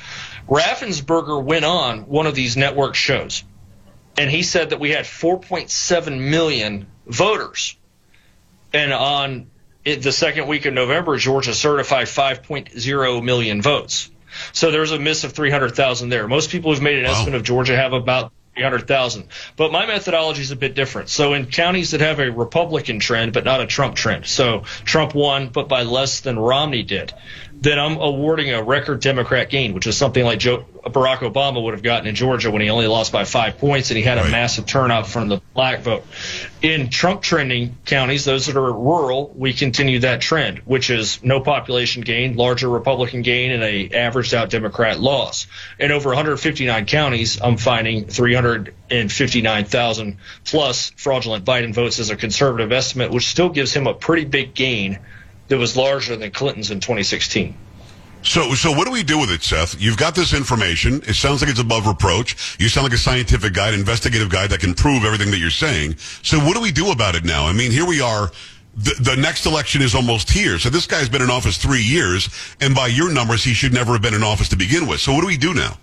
Raffensperger 0.48 1.44
went 1.44 1.66
on 1.66 2.02
one 2.08 2.28
of 2.28 2.36
these 2.36 2.58
network 2.58 2.96
shows, 2.96 3.44
and 4.18 4.30
he 4.30 4.44
said 4.44 4.72
that 4.72 4.80
we 4.80 4.92
had 4.92 5.06
4.7 5.06 6.20
million 6.20 6.88
voters. 7.06 7.78
And 8.74 8.94
on 8.94 9.50
the 9.84 10.12
second 10.12 10.48
week 10.48 10.66
of 10.66 10.74
November, 10.74 11.18
Georgia 11.18 11.54
certified 11.54 12.08
5.0 12.08 13.24
million 13.24 13.62
votes. 13.62 14.10
So 14.54 14.72
there's 14.72 14.92
a 14.92 15.00
miss 15.00 15.24
of 15.24 15.34
300,000 15.34 16.10
there. 16.10 16.28
Most 16.28 16.52
people 16.52 16.72
who've 16.72 16.82
made 16.82 17.00
an 17.00 17.06
wow. 17.06 17.12
estimate 17.12 17.36
of 17.36 17.44
Georgia 17.44 17.76
have 17.76 17.94
about 17.94 18.32
300,000. 18.56 19.28
But 19.56 19.72
my 19.72 19.86
methodology 19.86 20.42
is 20.42 20.52
a 20.52 20.56
bit 20.56 20.76
different. 20.76 21.10
So 21.10 21.34
in 21.34 21.46
counties 21.46 21.92
that 21.92 22.02
have 22.02 22.20
a 22.20 22.32
Republican 22.32 23.00
trend 23.00 23.34
but 23.34 23.46
not 23.46 23.62
a 23.62 23.66
Trump 23.66 23.96
trend, 23.96 24.26
so 24.26 24.64
Trump 24.84 25.16
won 25.16 25.50
but 25.50 25.70
by 25.70 25.84
less 25.84 26.20
than 26.20 26.38
Romney 26.38 26.84
did, 26.84 27.14
then 27.62 27.78
I'm 27.78 27.98
awarding 27.98 28.52
a 28.52 28.64
record 28.64 29.02
Democrat 29.02 29.52
gain, 29.52 29.76
which 29.76 29.86
is 29.86 29.96
something 29.96 30.26
like 30.26 30.40
Joe, 30.40 30.66
Barack 30.84 31.20
Obama 31.20 31.64
would 31.64 31.76
have 31.76 31.84
gotten 31.84 32.08
in 32.08 32.16
Georgia 32.16 32.50
when 32.50 32.64
he 32.64 32.72
only 32.72 32.88
lost 32.88 33.12
by 33.12 33.24
five 33.24 33.60
points 33.60 33.92
and 33.92 33.98
he 33.98 34.04
had 34.04 34.18
a 34.18 34.24
right. 34.24 34.32
massive 34.32 34.66
turnout 34.66 35.06
from 35.06 35.28
the 35.28 35.40
black 35.54 35.82
vote. 35.82 36.04
In 36.64 36.90
Trump 36.90 37.22
trending 37.22 37.78
counties, 37.86 38.26
those 38.26 38.48
that 38.48 38.58
are 38.58 38.74
rural, 38.74 39.32
we 39.36 39.54
continue 39.54 40.00
that 40.00 40.22
trend, 40.22 40.58
which 40.66 40.90
is 40.90 41.24
no 41.24 41.40
population 41.40 42.02
gain, 42.02 42.36
larger 42.36 42.68
Republican 42.68 43.22
gain, 43.22 43.52
and 43.52 43.62
a 43.62 43.92
averaged 43.92 44.34
out 44.34 44.50
Democrat 44.50 45.00
loss. 45.00 45.46
In 45.78 45.92
over 45.92 46.10
159 46.10 46.88
counties, 46.88 47.40
I'm 47.40 47.58
finding 47.58 48.08
359,000 48.08 50.18
plus 50.46 50.92
fraudulent 50.98 51.46
Biden 51.46 51.76
votes 51.76 52.00
as 52.00 52.10
a 52.10 52.16
conservative 52.16 52.72
estimate, 52.72 53.12
which 53.12 53.28
still 53.28 53.50
gives 53.50 53.72
him 53.72 53.86
a 53.86 53.94
pretty 53.94 54.26
big 54.26 54.56
gain 54.56 54.98
that 55.52 55.58
was 55.58 55.76
larger 55.76 56.16
than 56.16 56.32
Clinton's 56.32 56.72
in 56.72 56.80
2016. 56.80 57.54
So, 58.24 58.54
so 58.54 58.72
what 58.72 58.86
do 58.86 58.92
we 58.92 59.04
do 59.04 59.20
with 59.20 59.32
it, 59.32 59.44
Seth? 59.44 59.82
You've 59.82 59.98
got 59.98 60.16
this 60.16 60.34
information. 60.34 61.02
It 61.06 61.16
sounds 61.16 61.42
like 61.42 61.52
it's 61.52 61.60
above 61.60 61.88
reproach. 61.88 62.58
You 62.58 62.70
sound 62.70 62.86
like 62.86 62.94
a 62.94 62.98
scientific 62.98 63.54
guy, 63.54 63.68
an 63.68 63.74
investigative 63.74 64.30
guy 64.30 64.48
that 64.48 64.62
can 64.62 64.74
prove 64.74 65.04
everything 65.04 65.30
that 65.32 65.40
you're 65.40 65.50
saying. 65.50 65.98
So 66.24 66.38
what 66.40 66.56
do 66.56 66.62
we 66.62 66.72
do 66.72 66.92
about 66.92 67.16
it 67.16 67.26
now? 67.26 67.48
I 67.48 67.52
mean, 67.52 67.70
here 67.70 67.86
we 67.86 68.00
are 68.00 68.32
the, 68.78 68.96
the 69.02 69.16
next 69.18 69.46
election 69.46 69.82
is 69.82 69.94
almost 69.94 70.30
here. 70.30 70.58
So 70.58 70.70
this 70.70 70.88
guy's 70.88 71.10
been 71.10 71.22
in 71.22 71.30
office 71.30 71.58
three 71.58 71.82
years, 71.82 72.30
and 72.62 72.74
by 72.74 72.88
your 72.88 73.12
numbers, 73.12 73.44
he 73.44 73.54
should 73.54 73.74
never 73.74 73.92
have 73.92 74.02
been 74.02 74.14
in 74.14 74.24
office 74.24 74.48
to 74.50 74.56
begin 74.56 74.88
with. 74.88 75.02
So 75.02 75.12
what 75.12 75.20
do 75.20 75.28
we 75.28 75.36
do 75.36 75.54
now? 75.54 75.78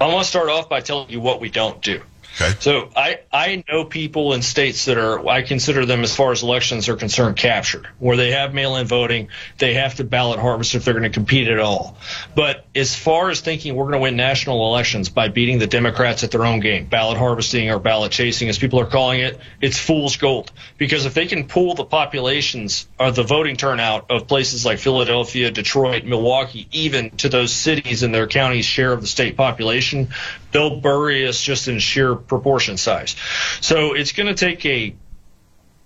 I 0.00 0.06
want 0.06 0.22
to 0.22 0.30
start 0.30 0.48
off 0.48 0.68
by 0.68 0.80
telling 0.80 1.10
you 1.10 1.20
what 1.20 1.40
we 1.40 1.50
don't 1.50 1.82
do. 1.82 2.00
Okay. 2.38 2.54
So 2.60 2.90
I, 2.94 3.20
I 3.32 3.64
know 3.66 3.86
people 3.86 4.34
in 4.34 4.42
states 4.42 4.84
that 4.84 4.98
are 4.98 5.26
I 5.26 5.40
consider 5.40 5.86
them 5.86 6.02
as 6.02 6.14
far 6.14 6.32
as 6.32 6.42
elections 6.42 6.88
are 6.90 6.96
concerned 6.96 7.36
captured, 7.36 7.88
where 7.98 8.18
they 8.18 8.32
have 8.32 8.52
mail-in 8.52 8.86
voting, 8.86 9.28
they 9.56 9.74
have 9.74 9.94
to 9.96 10.04
ballot 10.04 10.38
harvest 10.38 10.74
if 10.74 10.84
they're 10.84 10.92
going 10.92 11.04
to 11.04 11.10
compete 11.10 11.48
at 11.48 11.58
all. 11.58 11.96
But 12.34 12.66
as 12.74 12.94
far 12.94 13.30
as 13.30 13.40
thinking 13.40 13.74
we're 13.74 13.84
going 13.84 13.94
to 13.94 14.00
win 14.00 14.16
national 14.16 14.66
elections 14.66 15.08
by 15.08 15.28
beating 15.28 15.58
the 15.58 15.66
Democrats 15.66 16.24
at 16.24 16.30
their 16.30 16.44
own 16.44 16.60
game, 16.60 16.86
ballot 16.86 17.16
harvesting 17.16 17.70
or 17.70 17.78
ballot 17.78 18.12
chasing, 18.12 18.50
as 18.50 18.58
people 18.58 18.80
are 18.80 18.86
calling 18.86 19.20
it, 19.20 19.40
it's 19.62 19.78
fool's 19.78 20.16
gold. 20.16 20.52
Because 20.76 21.06
if 21.06 21.14
they 21.14 21.26
can 21.26 21.48
pull 21.48 21.74
the 21.74 21.86
populations 21.86 22.86
or 23.00 23.12
the 23.12 23.22
voting 23.22 23.56
turnout 23.56 24.10
of 24.10 24.28
places 24.28 24.66
like 24.66 24.78
Philadelphia, 24.78 25.50
Detroit, 25.50 26.04
Milwaukee, 26.04 26.68
even 26.70 27.10
to 27.16 27.30
those 27.30 27.52
cities 27.52 28.02
and 28.02 28.14
their 28.14 28.26
counties' 28.26 28.66
share 28.66 28.92
of 28.92 29.00
the 29.00 29.06
state 29.06 29.38
population, 29.38 30.08
they'll 30.56 30.80
bury 30.80 31.28
us 31.28 31.42
just 31.42 31.68
in 31.68 31.78
sheer 31.78 32.14
proportion 32.14 32.78
size. 32.78 33.14
So 33.60 33.92
it's 33.92 34.12
going 34.12 34.34
to 34.34 34.34
take 34.34 34.64
a 34.64 34.96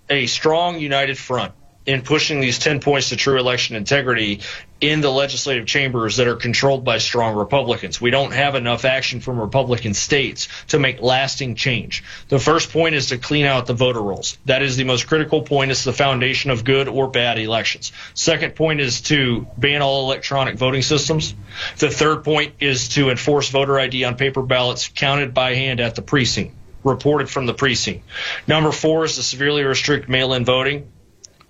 a 0.09 0.27
strong 0.27 0.79
united 0.79 1.17
front 1.17 1.53
in 1.85 2.01
pushing 2.03 2.39
these 2.39 2.59
10 2.59 2.79
points 2.79 3.09
to 3.09 3.15
true 3.15 3.39
election 3.39 3.75
integrity 3.75 4.41
in 4.79 5.01
the 5.01 5.09
legislative 5.09 5.65
chambers 5.65 6.17
that 6.17 6.27
are 6.27 6.35
controlled 6.35 6.83
by 6.83 6.97
strong 6.97 7.35
Republicans. 7.35 7.99
We 7.99 8.11
don't 8.11 8.33
have 8.33 8.55
enough 8.55 8.85
action 8.85 9.19
from 9.19 9.39
Republican 9.39 9.93
states 9.93 10.47
to 10.67 10.79
make 10.79 11.01
lasting 11.01 11.55
change. 11.55 12.03
The 12.29 12.39
first 12.39 12.71
point 12.71 12.95
is 12.95 13.07
to 13.07 13.17
clean 13.17 13.45
out 13.45 13.65
the 13.65 13.73
voter 13.73 14.01
rolls. 14.01 14.37
That 14.45 14.61
is 14.61 14.77
the 14.77 14.83
most 14.83 15.07
critical 15.07 15.41
point. 15.41 15.71
It's 15.71 15.83
the 15.83 15.93
foundation 15.93 16.51
of 16.51 16.63
good 16.63 16.87
or 16.87 17.07
bad 17.07 17.39
elections. 17.39 17.91
Second 18.13 18.55
point 18.55 18.79
is 18.79 19.01
to 19.01 19.47
ban 19.57 19.81
all 19.81 20.05
electronic 20.05 20.55
voting 20.55 20.81
systems. 20.81 21.33
The 21.77 21.89
third 21.89 22.23
point 22.23 22.55
is 22.59 22.89
to 22.89 23.09
enforce 23.09 23.49
voter 23.49 23.79
ID 23.79 24.03
on 24.03 24.17
paper 24.17 24.41
ballots 24.41 24.87
counted 24.87 25.33
by 25.33 25.55
hand 25.55 25.79
at 25.79 25.95
the 25.95 26.01
precinct 26.01 26.55
reported 26.83 27.29
from 27.29 27.45
the 27.45 27.53
precinct. 27.53 28.03
Number 28.47 28.71
four 28.71 29.05
is 29.05 29.15
to 29.15 29.21
severely 29.21 29.63
restrict 29.63 30.09
mail-in 30.09 30.45
voting 30.45 30.91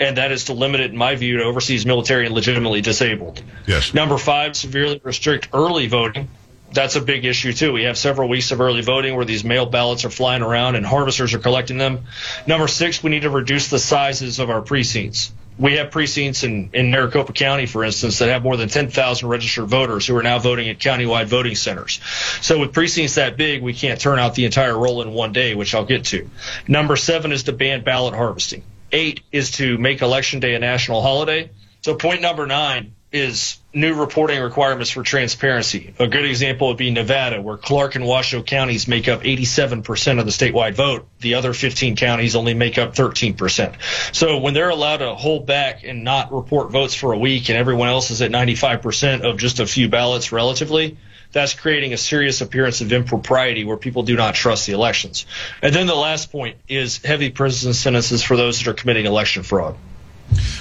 and 0.01 0.17
that 0.17 0.31
is 0.31 0.45
to 0.45 0.53
limit 0.53 0.81
it, 0.81 0.91
in 0.91 0.97
my 0.97 1.15
view, 1.15 1.37
to 1.37 1.43
overseas 1.43 1.85
military 1.85 2.25
and 2.25 2.33
legitimately 2.33 2.81
disabled. 2.81 3.41
Yes. 3.67 3.93
Number 3.93 4.17
five, 4.17 4.55
severely 4.55 4.99
restrict 5.03 5.49
early 5.53 5.87
voting. 5.87 6.27
That's 6.73 6.95
a 6.95 7.01
big 7.01 7.23
issue 7.23 7.53
too. 7.53 7.71
We 7.71 7.83
have 7.83 7.97
several 7.97 8.27
weeks 8.27 8.51
of 8.51 8.61
early 8.61 8.81
voting 8.81 9.15
where 9.15 9.25
these 9.25 9.43
mail 9.43 9.67
ballots 9.67 10.03
are 10.03 10.09
flying 10.09 10.41
around 10.41 10.75
and 10.75 10.85
harvesters 10.85 11.33
are 11.35 11.39
collecting 11.39 11.77
them. 11.77 12.05
Number 12.47 12.67
six, 12.67 13.03
we 13.03 13.11
need 13.11 13.23
to 13.23 13.29
reduce 13.29 13.69
the 13.69 13.77
sizes 13.77 14.39
of 14.39 14.49
our 14.49 14.61
precincts. 14.61 15.31
We 15.59 15.73
have 15.73 15.91
precincts 15.91 16.43
in, 16.43 16.71
in 16.73 16.89
Maricopa 16.89 17.33
County, 17.33 17.67
for 17.67 17.83
instance, 17.83 18.17
that 18.19 18.29
have 18.29 18.41
more 18.41 18.57
than 18.57 18.69
10,000 18.69 19.27
registered 19.27 19.67
voters 19.67 20.07
who 20.07 20.15
are 20.15 20.23
now 20.23 20.39
voting 20.39 20.69
at 20.69 20.79
countywide 20.79 21.27
voting 21.27 21.55
centers. 21.55 21.99
So 22.41 22.59
with 22.59 22.73
precincts 22.73 23.15
that 23.15 23.37
big, 23.37 23.61
we 23.61 23.73
can't 23.73 23.99
turn 23.99 24.17
out 24.17 24.33
the 24.33 24.45
entire 24.45 24.75
roll 24.75 25.03
in 25.03 25.11
one 25.11 25.33
day, 25.33 25.53
which 25.53 25.75
I'll 25.75 25.85
get 25.85 26.05
to. 26.05 26.27
Number 26.67 26.95
seven 26.95 27.31
is 27.33 27.43
to 27.43 27.51
ban 27.51 27.83
ballot 27.83 28.15
harvesting. 28.15 28.63
Eight 28.91 29.21
is 29.31 29.51
to 29.51 29.77
make 29.77 30.01
Election 30.01 30.39
Day 30.39 30.55
a 30.55 30.59
national 30.59 31.01
holiday. 31.01 31.49
So 31.81 31.95
point 31.95 32.21
number 32.21 32.45
nine 32.45 32.93
is 33.11 33.57
new 33.73 33.93
reporting 33.93 34.41
requirements 34.41 34.89
for 34.89 35.03
transparency. 35.03 35.93
A 35.99 36.07
good 36.07 36.25
example 36.25 36.69
would 36.69 36.77
be 36.77 36.91
Nevada, 36.91 37.41
where 37.41 37.57
Clark 37.57 37.95
and 37.95 38.05
Washoe 38.05 38.41
counties 38.41 38.87
make 38.87 39.09
up 39.09 39.21
87% 39.21 40.19
of 40.19 40.25
the 40.25 40.31
statewide 40.31 40.75
vote. 40.75 41.07
The 41.19 41.35
other 41.35 41.53
15 41.53 41.97
counties 41.97 42.35
only 42.35 42.53
make 42.53 42.77
up 42.77 42.95
13%. 42.95 43.75
So 44.13 44.37
when 44.37 44.53
they're 44.53 44.69
allowed 44.69 44.97
to 44.97 45.13
hold 45.15 45.45
back 45.45 45.83
and 45.83 46.03
not 46.03 46.31
report 46.31 46.71
votes 46.71 46.93
for 46.93 47.11
a 47.11 47.17
week 47.17 47.49
and 47.49 47.57
everyone 47.57 47.89
else 47.89 48.11
is 48.11 48.21
at 48.21 48.31
95% 48.31 49.21
of 49.21 49.37
just 49.37 49.59
a 49.59 49.67
few 49.67 49.89
ballots 49.89 50.31
relatively, 50.31 50.97
that's 51.31 51.53
creating 51.53 51.93
a 51.93 51.97
serious 51.97 52.41
appearance 52.41 52.81
of 52.81 52.91
impropriety 52.91 53.63
where 53.63 53.77
people 53.77 54.03
do 54.03 54.15
not 54.15 54.35
trust 54.35 54.67
the 54.67 54.73
elections. 54.73 55.25
And 55.61 55.73
then 55.73 55.87
the 55.87 55.95
last 55.95 56.31
point 56.31 56.57
is 56.67 56.97
heavy 56.97 57.29
prison 57.29 57.73
sentences 57.73 58.23
for 58.23 58.35
those 58.35 58.59
that 58.59 58.67
are 58.67 58.73
committing 58.73 59.05
election 59.05 59.43
fraud. 59.43 59.77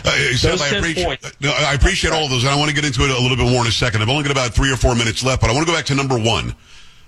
Uh, 0.05 0.11
Seth, 0.35 0.61
I, 0.61 0.77
appreciate, 0.77 1.19
I 1.45 1.75
appreciate 1.75 2.13
all 2.13 2.25
of 2.25 2.31
those, 2.31 2.43
and 2.43 2.53
I 2.53 2.57
want 2.57 2.71
to 2.71 2.75
get 2.75 2.85
into 2.85 3.03
it 3.03 3.11
a 3.11 3.21
little 3.21 3.37
bit 3.37 3.51
more 3.51 3.63
in 3.63 3.69
a 3.69 3.73
second. 3.73 4.03
I've 4.03 4.09
only 4.09 4.25
got 4.25 4.33
about 4.33 4.53
three 4.53 4.73
or 4.73 4.77
four 4.77 4.95
minutes 4.95 5.23
left, 5.23 5.41
but 5.41 5.51
I 5.51 5.53
want 5.53 5.67
to 5.67 5.73
go 5.73 5.77
back 5.77 5.87
to 5.87 5.95
number 5.95 6.19
one. 6.19 6.55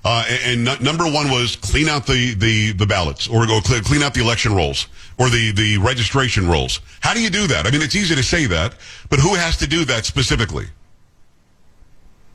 Uh, 0.04 0.24
and, 0.28 0.68
and, 0.68 0.80
number 0.80 1.04
one 1.04 1.30
was 1.30 1.56
clean 1.56 1.88
out 1.88 2.06
the, 2.06 2.34
the, 2.34 2.72
the 2.72 2.86
ballots, 2.86 3.28
or 3.28 3.46
go 3.46 3.60
clean, 3.60 3.82
clean 3.82 4.02
out 4.02 4.14
the 4.14 4.20
election 4.20 4.54
rolls, 4.54 4.86
or 5.18 5.28
the, 5.28 5.52
the 5.52 5.78
registration 5.78 6.48
rolls. 6.48 6.80
How 7.00 7.14
do 7.14 7.20
you 7.20 7.30
do 7.30 7.46
that? 7.48 7.66
I 7.66 7.70
mean, 7.70 7.82
it's 7.82 7.96
easy 7.96 8.14
to 8.14 8.22
say 8.22 8.46
that, 8.46 8.74
but 9.08 9.20
who 9.20 9.34
has 9.34 9.56
to 9.58 9.66
do 9.66 9.84
that 9.86 10.04
specifically? 10.04 10.66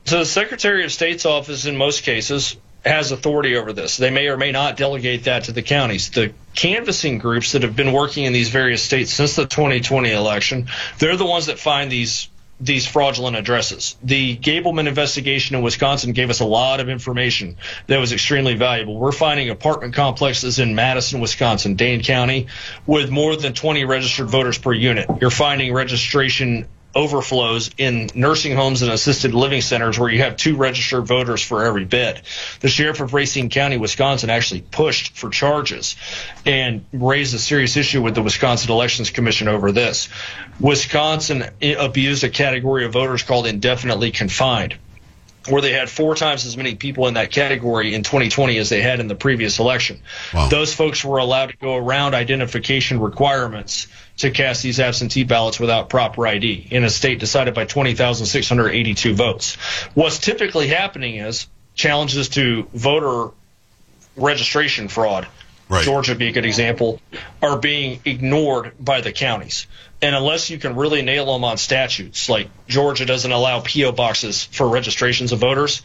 So 0.08 0.20
the 0.20 0.24
Secretary 0.24 0.86
of 0.86 0.90
State's 0.90 1.26
office, 1.26 1.66
in 1.66 1.76
most 1.76 2.02
cases, 2.02 2.56
has 2.82 3.12
authority 3.12 3.56
over 3.56 3.74
this. 3.74 3.98
They 3.98 4.08
may 4.08 4.28
or 4.28 4.38
may 4.38 4.52
not 4.52 4.78
delegate 4.78 5.24
that 5.24 5.44
to 5.44 5.52
the 5.52 5.60
counties. 5.60 6.08
The 6.08 6.32
canvassing 6.54 7.18
groups 7.18 7.52
that 7.52 7.62
have 7.62 7.76
been 7.76 7.92
working 7.92 8.24
in 8.24 8.32
these 8.32 8.48
various 8.48 8.82
states 8.82 9.12
since 9.12 9.36
the 9.36 9.44
2020 9.44 10.10
election, 10.10 10.68
they're 10.98 11.18
the 11.18 11.26
ones 11.26 11.46
that 11.46 11.58
find 11.58 11.92
these 11.92 12.30
these 12.58 12.86
fraudulent 12.86 13.36
addresses. 13.36 13.96
The 14.02 14.36
Gableman 14.36 14.88
investigation 14.88 15.56
in 15.56 15.62
Wisconsin 15.62 16.12
gave 16.12 16.30
us 16.30 16.40
a 16.40 16.44
lot 16.46 16.80
of 16.80 16.88
information 16.88 17.56
that 17.86 17.98
was 17.98 18.12
extremely 18.12 18.54
valuable. 18.54 18.98
We're 18.98 19.12
finding 19.12 19.50
apartment 19.50 19.94
complexes 19.94 20.58
in 20.58 20.74
Madison, 20.74 21.20
Wisconsin, 21.20 21.76
Dane 21.76 22.02
County, 22.02 22.46
with 22.86 23.10
more 23.10 23.36
than 23.36 23.52
20 23.52 23.84
registered 23.84 24.28
voters 24.28 24.58
per 24.58 24.72
unit. 24.72 25.08
You're 25.20 25.30
finding 25.30 25.72
registration 25.72 26.66
overflows 26.94 27.70
in 27.78 28.08
nursing 28.14 28.54
homes 28.56 28.82
and 28.82 28.90
assisted 28.90 29.34
living 29.34 29.60
centers 29.60 29.98
where 29.98 30.10
you 30.10 30.22
have 30.22 30.36
two 30.36 30.56
registered 30.56 31.06
voters 31.06 31.42
for 31.42 31.64
every 31.64 31.84
bed. 31.84 32.22
The 32.60 32.68
sheriff 32.68 33.00
of 33.00 33.14
Racine 33.14 33.50
County, 33.50 33.76
Wisconsin, 33.76 34.30
actually 34.30 34.62
pushed 34.62 35.16
for 35.16 35.30
charges 35.30 35.96
and 36.44 36.84
raised 36.92 37.34
a 37.34 37.38
serious 37.38 37.76
issue 37.76 38.02
with 38.02 38.14
the 38.14 38.22
Wisconsin 38.22 38.70
Elections 38.70 39.10
Commission 39.10 39.48
over 39.48 39.72
this. 39.72 40.08
Wisconsin 40.60 41.44
abused 41.62 42.24
a 42.24 42.30
category 42.30 42.84
of 42.84 42.92
voters 42.92 43.22
called 43.22 43.46
indefinitely 43.46 44.10
confined 44.10 44.76
where 45.50 45.62
they 45.62 45.72
had 45.72 45.88
four 45.88 46.14
times 46.14 46.46
as 46.46 46.56
many 46.56 46.74
people 46.74 47.06
in 47.08 47.14
that 47.14 47.30
category 47.30 47.94
in 47.94 48.02
2020 48.02 48.58
as 48.58 48.68
they 48.68 48.80
had 48.80 49.00
in 49.00 49.08
the 49.08 49.14
previous 49.14 49.58
election. 49.58 50.00
Wow. 50.32 50.48
Those 50.48 50.74
folks 50.74 51.04
were 51.04 51.18
allowed 51.18 51.50
to 51.50 51.56
go 51.56 51.76
around 51.76 52.14
identification 52.14 53.00
requirements 53.00 53.86
to 54.18 54.30
cast 54.30 54.62
these 54.62 54.80
absentee 54.80 55.24
ballots 55.24 55.60
without 55.60 55.88
proper 55.88 56.26
ID 56.26 56.68
in 56.70 56.84
a 56.84 56.90
state 56.90 57.20
decided 57.20 57.54
by 57.54 57.64
20,682 57.64 59.14
votes. 59.14 59.54
What's 59.94 60.18
typically 60.18 60.68
happening 60.68 61.16
is 61.16 61.46
challenges 61.74 62.28
to 62.30 62.68
voter 62.74 63.32
registration 64.16 64.88
fraud. 64.88 65.26
Right. 65.68 65.84
Georgia 65.84 66.12
would 66.12 66.18
be 66.18 66.28
a 66.28 66.32
good 66.32 66.46
example, 66.46 67.00
are 67.42 67.58
being 67.58 68.00
ignored 68.04 68.72
by 68.80 69.00
the 69.00 69.12
counties. 69.12 69.66
And 70.00 70.14
unless 70.14 70.48
you 70.48 70.58
can 70.58 70.76
really 70.76 71.02
nail 71.02 71.32
them 71.32 71.44
on 71.44 71.58
statutes, 71.58 72.28
like 72.28 72.48
Georgia 72.68 73.04
doesn't 73.04 73.30
allow 73.30 73.60
PO 73.60 73.92
boxes 73.92 74.44
for 74.44 74.68
registrations 74.68 75.32
of 75.32 75.40
voters, 75.40 75.82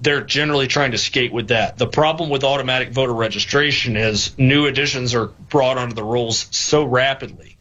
they're 0.00 0.22
generally 0.22 0.66
trying 0.66 0.92
to 0.92 0.98
skate 0.98 1.32
with 1.32 1.48
that. 1.48 1.78
The 1.78 1.86
problem 1.86 2.30
with 2.30 2.44
automatic 2.44 2.90
voter 2.90 3.14
registration 3.14 3.96
is 3.96 4.36
new 4.38 4.66
additions 4.66 5.14
are 5.14 5.26
brought 5.26 5.78
onto 5.78 5.94
the 5.94 6.04
rolls 6.04 6.46
so 6.50 6.84
rapidly 6.84 7.53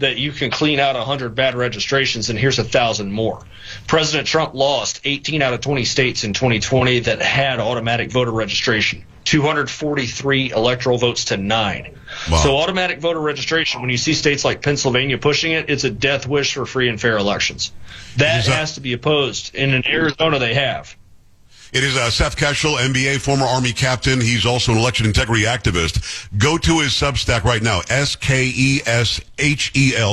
that 0.00 0.16
you 0.16 0.32
can 0.32 0.50
clean 0.50 0.80
out 0.80 0.96
100 0.96 1.34
bad 1.34 1.54
registrations 1.54 2.30
and 2.30 2.38
here's 2.38 2.58
a 2.58 2.64
thousand 2.64 3.12
more. 3.12 3.42
President 3.86 4.26
Trump 4.26 4.54
lost 4.54 5.00
18 5.04 5.40
out 5.42 5.54
of 5.54 5.60
20 5.60 5.84
states 5.84 6.24
in 6.24 6.32
2020 6.32 7.00
that 7.00 7.22
had 7.22 7.60
automatic 7.60 8.10
voter 8.10 8.32
registration. 8.32 9.04
243 9.24 10.50
electoral 10.50 10.98
votes 10.98 11.26
to 11.26 11.36
nine. 11.36 11.98
Wow. 12.30 12.38
So 12.38 12.56
automatic 12.56 13.00
voter 13.00 13.20
registration, 13.20 13.80
when 13.80 13.90
you 13.90 13.98
see 13.98 14.14
states 14.14 14.44
like 14.44 14.62
Pennsylvania 14.62 15.18
pushing 15.18 15.52
it, 15.52 15.68
it's 15.68 15.84
a 15.84 15.90
death 15.90 16.26
wish 16.26 16.54
for 16.54 16.66
free 16.66 16.88
and 16.88 17.00
fair 17.00 17.18
elections. 17.18 17.70
That 18.16 18.46
has 18.46 18.74
to 18.74 18.80
be 18.80 18.94
opposed. 18.94 19.54
And 19.54 19.72
in 19.74 19.86
Arizona, 19.86 20.38
they 20.38 20.54
have. 20.54 20.96
It 21.72 21.84
is 21.84 21.96
uh, 21.96 22.10
Seth 22.10 22.36
Keshel, 22.36 22.76
MBA, 22.78 23.20
former 23.20 23.44
Army 23.44 23.72
captain. 23.72 24.20
He's 24.20 24.44
also 24.44 24.72
an 24.72 24.78
election 24.78 25.06
integrity 25.06 25.44
activist. 25.44 26.28
Go 26.36 26.58
to 26.58 26.80
his 26.80 26.90
Substack 26.90 27.44
right 27.44 27.62
now, 27.62 27.80
S-K-E-S-H-E-L 27.88 28.88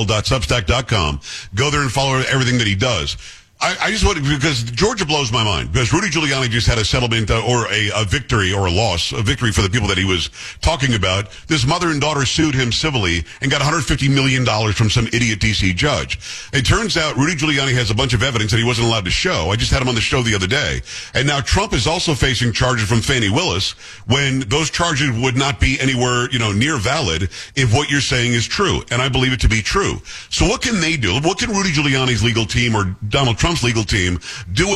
dot 0.06 0.26
Substack 0.26 0.68
dot 0.68 0.88
com. 0.88 1.20
Go 1.56 1.72
there 1.72 1.82
and 1.82 1.92
follow 1.92 2.20
everything 2.20 2.60
that 2.60 2.68
he 2.68 2.76
does. 2.76 3.18
I, 3.60 3.76
I, 3.82 3.92
just 3.92 4.06
want 4.06 4.24
because 4.24 4.62
Georgia 4.64 5.04
blows 5.04 5.32
my 5.32 5.44
mind 5.44 5.72
because 5.72 5.92
Rudy 5.92 6.10
Giuliani 6.10 6.48
just 6.48 6.68
had 6.68 6.78
a 6.78 6.86
settlement 6.86 7.32
uh, 7.32 7.44
or 7.44 7.66
a, 7.72 7.90
a, 7.96 8.06
victory 8.06 8.54
or 8.54 8.68
a 8.68 8.72
loss, 8.72 9.12
a 9.14 9.24
victory 9.24 9.52
for 9.52 9.64
the 9.64 9.70
people 9.70 9.88
that 9.88 9.98
he 9.98 10.06
was 10.06 10.30
talking 10.62 10.94
about. 10.94 11.32
This 11.48 11.66
mother 11.66 11.88
and 11.88 12.00
daughter 12.00 12.24
sued 12.24 12.54
him 12.54 12.72
civilly 12.72 13.26
and 13.42 13.50
got 13.50 13.60
150 13.60 14.10
million 14.10 14.44
dollars 14.44 14.76
from 14.76 14.92
some 14.92 15.08
idiot 15.08 15.40
DC 15.40 15.76
judge. 15.76 16.20
It 16.54 16.68
turns 16.68 16.98
out 16.98 17.16
Rudy 17.16 17.34
Giuliani 17.34 17.74
has 17.74 17.90
a 17.90 17.96
bunch 17.96 18.14
of 18.14 18.22
evidence 18.22 18.52
that 18.52 18.60
he 18.60 18.64
wasn't 18.64 18.90
allowed 18.90 19.06
to 19.06 19.12
show. 19.12 19.50
I 19.50 19.56
just 19.56 19.72
had 19.72 19.82
him 19.82 19.90
on 19.90 19.96
the 19.96 20.02
show 20.02 20.22
the 20.22 20.36
other 20.36 20.48
day, 20.48 20.82
and 21.16 21.28
now 21.28 21.42
Trump 21.42 21.74
is 21.74 21.88
also 21.88 22.14
facing 22.14 22.54
charges 22.54 22.88
from 22.88 23.02
Fani 23.02 23.32
Willis 23.32 23.72
when 24.06 24.42
those 24.42 24.70
charges 24.70 25.10
would 25.20 25.36
not 25.36 25.60
be 25.60 25.80
anywhere 25.80 26.30
you 26.30 26.38
know 26.38 26.52
near 26.52 26.78
valid 26.78 27.24
if 27.56 27.74
what 27.74 27.90
you're 27.90 28.02
saying 28.02 28.34
is 28.34 28.46
true, 28.46 28.84
and 28.92 29.02
I 29.02 29.10
believe 29.10 29.34
it 29.34 29.40
to 29.42 29.50
be 29.50 29.64
true. 29.64 30.00
So 30.30 30.48
what 30.48 30.62
can 30.62 30.80
they 30.80 30.96
do? 30.96 31.20
What 31.22 31.40
can 31.40 31.50
Rudy 31.50 31.72
Giuliani's 31.72 32.24
legal 32.24 32.46
team 32.46 32.76
or 32.76 32.96
Donald 33.10 33.40
Trump 33.40 33.47
Trump's 33.48 33.63
legal 33.63 33.86
team 33.86 34.20
do 34.51 34.68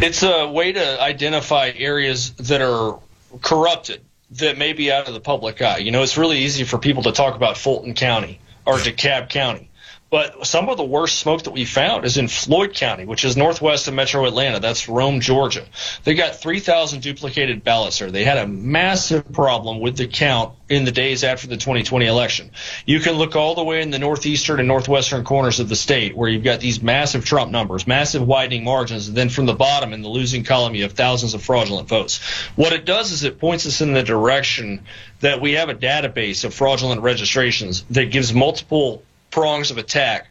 It's 0.00 0.22
a 0.22 0.48
way 0.48 0.72
to 0.72 1.02
identify 1.02 1.70
areas 1.76 2.30
that 2.36 2.62
are 2.62 2.98
corrupted 3.42 4.00
that 4.30 4.56
may 4.56 4.72
be 4.72 4.90
out 4.90 5.06
of 5.06 5.12
the 5.12 5.20
public 5.20 5.60
eye. 5.60 5.76
You 5.76 5.90
know, 5.90 6.02
it's 6.02 6.16
really 6.16 6.38
easy 6.38 6.64
for 6.64 6.78
people 6.78 7.02
to 7.02 7.12
talk 7.12 7.34
about 7.36 7.58
Fulton 7.58 7.92
County 7.92 8.40
or 8.64 8.76
DeKalb 8.78 9.28
County. 9.28 9.68
But 10.10 10.46
some 10.46 10.68
of 10.68 10.76
the 10.76 10.84
worst 10.84 11.18
smoke 11.18 11.42
that 11.42 11.50
we 11.50 11.64
found 11.64 12.04
is 12.04 12.18
in 12.18 12.28
Floyd 12.28 12.74
County, 12.74 13.04
which 13.04 13.24
is 13.24 13.36
northwest 13.36 13.88
of 13.88 13.94
metro 13.94 14.26
Atlanta. 14.26 14.60
That's 14.60 14.88
Rome, 14.88 15.20
Georgia. 15.20 15.64
They 16.04 16.14
got 16.14 16.36
3,000 16.36 17.00
duplicated 17.00 17.64
ballots 17.64 17.98
there. 17.98 18.12
They 18.12 18.22
had 18.22 18.38
a 18.38 18.46
massive 18.46 19.32
problem 19.32 19.80
with 19.80 19.96
the 19.96 20.06
count 20.06 20.54
in 20.68 20.84
the 20.84 20.92
days 20.92 21.24
after 21.24 21.48
the 21.48 21.56
2020 21.56 22.06
election. 22.06 22.52
You 22.86 23.00
can 23.00 23.14
look 23.14 23.34
all 23.34 23.54
the 23.54 23.64
way 23.64 23.82
in 23.82 23.90
the 23.90 23.98
northeastern 23.98 24.60
and 24.60 24.68
northwestern 24.68 25.24
corners 25.24 25.58
of 25.58 25.68
the 25.68 25.76
state 25.76 26.16
where 26.16 26.28
you've 26.28 26.44
got 26.44 26.60
these 26.60 26.80
massive 26.80 27.24
Trump 27.24 27.50
numbers, 27.50 27.86
massive 27.86 28.26
widening 28.26 28.62
margins, 28.62 29.08
and 29.08 29.16
then 29.16 29.30
from 29.30 29.46
the 29.46 29.54
bottom 29.54 29.92
in 29.92 30.02
the 30.02 30.08
losing 30.08 30.44
column 30.44 30.74
you 30.74 30.84
have 30.84 30.92
thousands 30.92 31.34
of 31.34 31.42
fraudulent 31.42 31.88
votes. 31.88 32.22
What 32.56 32.72
it 32.72 32.84
does 32.84 33.10
is 33.10 33.24
it 33.24 33.40
points 33.40 33.66
us 33.66 33.80
in 33.80 33.92
the 33.94 34.02
direction 34.02 34.84
that 35.20 35.40
we 35.40 35.52
have 35.52 35.70
a 35.70 35.74
database 35.74 36.44
of 36.44 36.54
fraudulent 36.54 37.02
registrations 37.02 37.82
that 37.90 38.12
gives 38.12 38.32
multiple 38.32 39.02
prongs 39.34 39.72
of 39.72 39.78
attack 39.78 40.28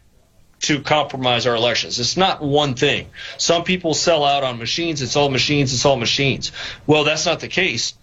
to 0.61 0.81
compromise 0.81 1.45
our 1.45 1.55
elections. 1.55 1.99
It's 1.99 2.15
not 2.15 2.41
one 2.41 2.73
thing. 2.73 3.09
Some 3.37 3.65
people 3.65 3.93
sell 3.93 4.23
out 4.23 4.45
on 4.45 4.59
machines. 4.59 5.01
It's 5.01 5.17
all 5.17 5.29
machines. 5.29 5.73
It's 5.73 5.83
all 5.83 5.97
machines. 5.97 6.53
Well, 6.87 7.03
that's 7.03 7.25
not 7.25 7.41
the 7.41 7.49
case 7.49 7.95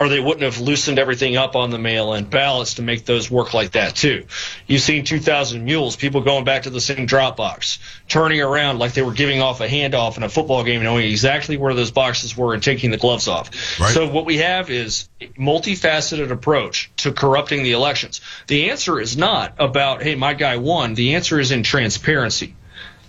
or 0.00 0.08
they 0.08 0.20
wouldn't 0.20 0.42
have 0.42 0.60
loosened 0.60 0.98
everything 0.98 1.36
up 1.36 1.56
on 1.56 1.70
the 1.70 1.78
mail-in 1.78 2.24
ballots 2.24 2.74
to 2.74 2.82
make 2.82 3.04
those 3.04 3.30
work 3.30 3.52
like 3.52 3.72
that 3.72 3.96
too. 3.96 4.26
You've 4.66 4.82
seen 4.82 5.04
2,000 5.04 5.64
mules, 5.64 5.96
people 5.96 6.20
going 6.20 6.44
back 6.44 6.64
to 6.64 6.70
the 6.70 6.80
same 6.80 7.06
drop 7.06 7.36
box, 7.36 7.78
turning 8.06 8.40
around 8.40 8.78
like 8.78 8.92
they 8.92 9.02
were 9.02 9.12
giving 9.12 9.40
off 9.42 9.60
a 9.60 9.66
handoff 9.66 10.16
in 10.16 10.22
a 10.22 10.28
football 10.28 10.62
game, 10.62 10.82
knowing 10.82 11.08
exactly 11.08 11.56
where 11.56 11.74
those 11.74 11.90
boxes 11.90 12.36
were 12.36 12.54
and 12.54 12.62
taking 12.62 12.90
the 12.90 12.96
gloves 12.96 13.26
off. 13.26 13.80
Right. 13.80 13.92
So 13.92 14.08
what 14.08 14.24
we 14.24 14.38
have 14.38 14.70
is 14.70 15.08
a 15.20 15.26
multifaceted 15.28 16.30
approach 16.30 16.90
to 16.98 17.12
corrupting 17.12 17.64
the 17.64 17.72
elections. 17.72 18.20
The 18.46 18.70
answer 18.70 19.00
is 19.00 19.16
not 19.16 19.54
about, 19.58 20.02
hey, 20.02 20.14
my 20.14 20.34
guy 20.34 20.58
won. 20.58 20.94
The 20.94 21.16
answer 21.16 21.40
is 21.40 21.50
in 21.50 21.64
transparency. 21.64 22.54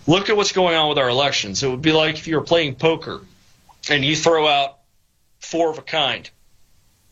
Look 0.07 0.29
at 0.29 0.37
what's 0.37 0.53
going 0.53 0.75
on 0.75 0.89
with 0.89 0.97
our 0.97 1.09
elections. 1.09 1.61
It 1.61 1.69
would 1.69 1.83
be 1.83 1.91
like 1.91 2.15
if 2.15 2.27
you 2.27 2.37
were 2.37 2.43
playing 2.43 2.75
poker 2.75 3.21
and 3.89 4.03
you 4.03 4.15
throw 4.15 4.47
out 4.47 4.79
four 5.39 5.69
of 5.69 5.77
a 5.77 5.83
kind 5.83 6.27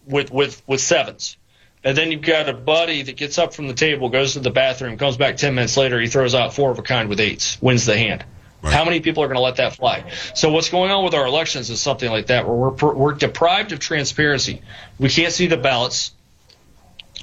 with 0.07 0.31
with 0.31 0.61
with 0.67 0.81
sevens. 0.81 1.37
And 1.83 1.97
then 1.97 2.11
you've 2.11 2.21
got 2.21 2.49
a 2.49 2.53
buddy 2.53 3.03
that 3.03 3.15
gets 3.15 3.37
up 3.37 3.53
from 3.53 3.67
the 3.67 3.73
table, 3.73 4.09
goes 4.09 4.33
to 4.33 4.39
the 4.39 4.49
bathroom, 4.49 4.97
comes 4.97 5.15
back 5.15 5.37
10 5.37 5.55
minutes 5.55 5.77
later, 5.77 6.01
he 6.01 6.07
throws 6.07 6.33
out 6.33 6.53
four 6.53 6.71
of 6.71 6.79
a 6.79 6.81
kind 6.81 7.07
with 7.07 7.19
eights, 7.19 7.61
wins 7.61 7.85
the 7.85 7.95
hand. 7.95 8.25
Right. 8.61 8.73
How 8.73 8.83
many 8.83 8.99
people 8.99 9.23
are 9.23 9.27
going 9.27 9.37
to 9.37 9.41
let 9.41 9.57
that 9.57 9.75
fly? 9.75 10.11
So 10.33 10.49
what's 10.49 10.69
going 10.69 10.89
on 10.89 11.05
with 11.05 11.13
our 11.13 11.27
elections 11.27 11.69
is 11.69 11.79
something 11.79 12.09
like 12.09 12.27
that, 12.27 12.47
where 12.47 12.55
we're 12.55 12.93
we're 12.93 13.13
deprived 13.13 13.71
of 13.71 13.79
transparency. 13.79 14.61
We 14.97 15.09
can't 15.09 15.31
see 15.31 15.47
the 15.47 15.57
ballots. 15.57 16.11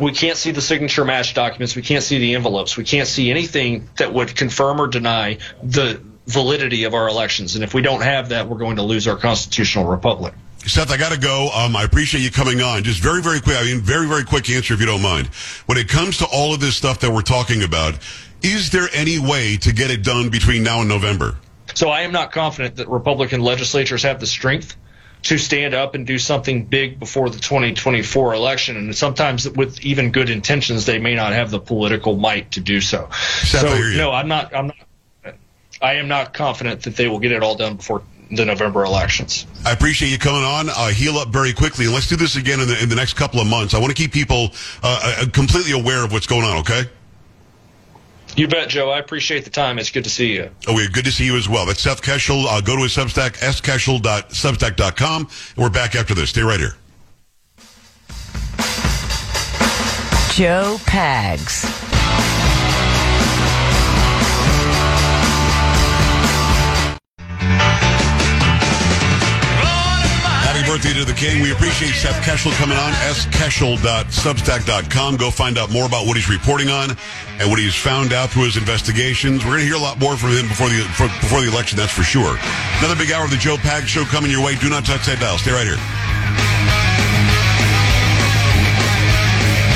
We 0.00 0.12
can't 0.12 0.36
see 0.36 0.52
the 0.52 0.60
signature 0.60 1.04
match 1.04 1.34
documents. 1.34 1.76
We 1.76 1.82
can't 1.82 2.02
see 2.02 2.18
the 2.18 2.34
envelopes. 2.34 2.76
We 2.76 2.84
can't 2.84 3.08
see 3.08 3.30
anything 3.30 3.88
that 3.96 4.12
would 4.12 4.34
confirm 4.34 4.80
or 4.80 4.86
deny 4.86 5.38
the 5.62 6.00
validity 6.26 6.84
of 6.84 6.94
our 6.94 7.08
elections. 7.08 7.54
And 7.54 7.64
if 7.64 7.74
we 7.74 7.82
don't 7.82 8.02
have 8.02 8.30
that, 8.30 8.48
we're 8.48 8.58
going 8.58 8.76
to 8.76 8.82
lose 8.82 9.06
our 9.08 9.16
constitutional 9.16 9.86
republic. 9.86 10.34
Seth, 10.66 10.90
I 10.90 10.96
got 10.96 11.12
to 11.12 11.18
go. 11.18 11.50
Um, 11.54 11.76
I 11.76 11.84
appreciate 11.84 12.22
you 12.22 12.30
coming 12.30 12.60
on. 12.60 12.82
Just 12.84 13.02
very, 13.02 13.22
very 13.22 13.40
quick. 13.40 13.56
I 13.56 13.64
mean, 13.64 13.80
very, 13.80 14.06
very 14.08 14.24
quick 14.24 14.48
answer 14.48 14.74
if 14.74 14.80
you 14.80 14.86
don't 14.86 15.02
mind. 15.02 15.26
When 15.66 15.78
it 15.78 15.88
comes 15.88 16.18
to 16.18 16.26
all 16.26 16.54
of 16.54 16.60
this 16.60 16.76
stuff 16.76 17.00
that 17.00 17.12
we're 17.12 17.22
talking 17.22 17.62
about, 17.62 17.98
is 18.42 18.70
there 18.70 18.88
any 18.92 19.18
way 19.18 19.56
to 19.58 19.72
get 19.72 19.90
it 19.90 20.02
done 20.02 20.30
between 20.30 20.62
now 20.62 20.80
and 20.80 20.88
November? 20.88 21.36
So 21.74 21.90
I 21.90 22.02
am 22.02 22.12
not 22.12 22.32
confident 22.32 22.76
that 22.76 22.88
Republican 22.88 23.40
legislatures 23.40 24.02
have 24.04 24.20
the 24.20 24.26
strength 24.26 24.76
to 25.24 25.38
stand 25.38 25.74
up 25.74 25.94
and 25.94 26.06
do 26.06 26.18
something 26.18 26.64
big 26.64 26.98
before 26.98 27.30
the 27.30 27.38
2024 27.38 28.34
election. 28.34 28.76
And 28.76 28.94
sometimes 28.94 29.48
with 29.48 29.80
even 29.80 30.12
good 30.12 30.28
intentions, 30.28 30.84
they 30.84 30.98
may 30.98 31.14
not 31.14 31.32
have 31.32 31.50
the 31.50 31.58
political 31.58 32.16
might 32.16 32.52
to 32.52 32.60
do 32.60 32.80
so. 32.80 33.08
Seth, 33.42 33.62
so 33.62 33.96
no, 33.96 34.12
I'm 34.12 34.28
not, 34.28 34.54
I'm 34.54 34.66
not, 34.68 35.34
I 35.80 35.94
am 35.94 36.08
not 36.08 36.34
confident 36.34 36.82
that 36.82 36.96
they 36.96 37.08
will 37.08 37.18
get 37.18 37.32
it 37.32 37.42
all 37.42 37.56
done 37.56 37.76
before 37.76 38.02
the 38.34 38.44
November 38.44 38.84
elections. 38.84 39.46
I 39.64 39.72
appreciate 39.72 40.10
you 40.10 40.18
coming 40.18 40.44
on. 40.44 40.68
Uh, 40.68 40.88
heal 40.88 41.16
up 41.16 41.28
very 41.28 41.52
quickly, 41.52 41.84
and 41.84 41.94
let's 41.94 42.08
do 42.08 42.16
this 42.16 42.36
again 42.36 42.60
in 42.60 42.68
the, 42.68 42.82
in 42.82 42.88
the 42.88 42.96
next 42.96 43.14
couple 43.14 43.40
of 43.40 43.46
months. 43.46 43.74
I 43.74 43.78
want 43.78 43.94
to 43.94 44.00
keep 44.00 44.12
people 44.12 44.50
uh, 44.82 45.00
uh, 45.22 45.26
completely 45.32 45.72
aware 45.72 46.04
of 46.04 46.12
what's 46.12 46.26
going 46.26 46.44
on. 46.44 46.58
Okay. 46.58 46.84
You 48.36 48.48
bet, 48.48 48.68
Joe. 48.68 48.90
I 48.90 48.98
appreciate 48.98 49.44
the 49.44 49.50
time. 49.50 49.78
It's 49.78 49.90
good 49.90 50.04
to 50.04 50.10
see 50.10 50.32
you. 50.34 50.50
Oh, 50.66 50.74
we're 50.74 50.88
good 50.88 51.04
to 51.04 51.12
see 51.12 51.24
you 51.24 51.36
as 51.36 51.48
well. 51.48 51.66
That's 51.66 51.80
Seth 51.80 52.02
Keshel. 52.02 52.46
Uh, 52.46 52.60
go 52.60 52.76
to 52.76 52.82
his 52.82 52.94
Substack, 52.94 53.36
skeshel.substack.com. 53.36 55.20
And 55.22 55.56
we're 55.56 55.70
back 55.70 55.94
after 55.94 56.14
this. 56.14 56.30
Stay 56.30 56.42
right 56.42 56.58
here. 56.58 56.74
Joe 60.34 60.78
Pags. 60.80 61.93
Birthday 70.74 70.92
to 70.92 71.04
the 71.04 71.14
king. 71.14 71.40
We 71.40 71.52
appreciate 71.52 71.94
Seth 71.94 72.20
Keshel 72.26 72.50
coming 72.58 72.76
on. 72.76 72.90
skeshel.substack.com. 72.90 75.16
Go 75.16 75.30
find 75.30 75.56
out 75.56 75.70
more 75.70 75.86
about 75.86 76.04
what 76.04 76.16
he's 76.16 76.28
reporting 76.28 76.68
on 76.68 76.96
and 77.38 77.48
what 77.48 77.60
he's 77.60 77.76
found 77.76 78.12
out 78.12 78.30
through 78.30 78.46
his 78.46 78.56
investigations. 78.56 79.44
We're 79.44 79.52
going 79.52 79.60
to 79.60 79.66
hear 79.66 79.76
a 79.76 79.78
lot 79.78 80.00
more 80.00 80.16
from 80.16 80.30
him 80.30 80.48
before 80.48 80.68
the 80.68 80.82
for, 80.98 81.06
before 81.22 81.42
the 81.42 81.48
election, 81.48 81.78
that's 81.78 81.92
for 81.92 82.02
sure. 82.02 82.36
Another 82.78 82.96
big 82.96 83.12
hour 83.12 83.24
of 83.24 83.30
the 83.30 83.36
Joe 83.36 83.56
Pag 83.56 83.86
Show 83.86 84.02
coming 84.02 84.32
your 84.32 84.44
way. 84.44 84.56
Do 84.56 84.68
not 84.68 84.84
touch 84.84 85.06
that 85.06 85.20
dial. 85.20 85.38
Stay 85.38 85.52
right 85.52 85.62
here. 85.62 85.78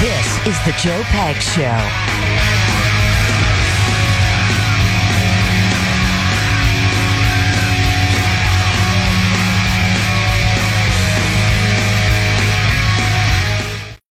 This 0.03 0.27
is 0.51 0.59
the 0.67 0.75
Joe 0.83 1.05
Pag 1.15 1.39
Show. 1.39 1.79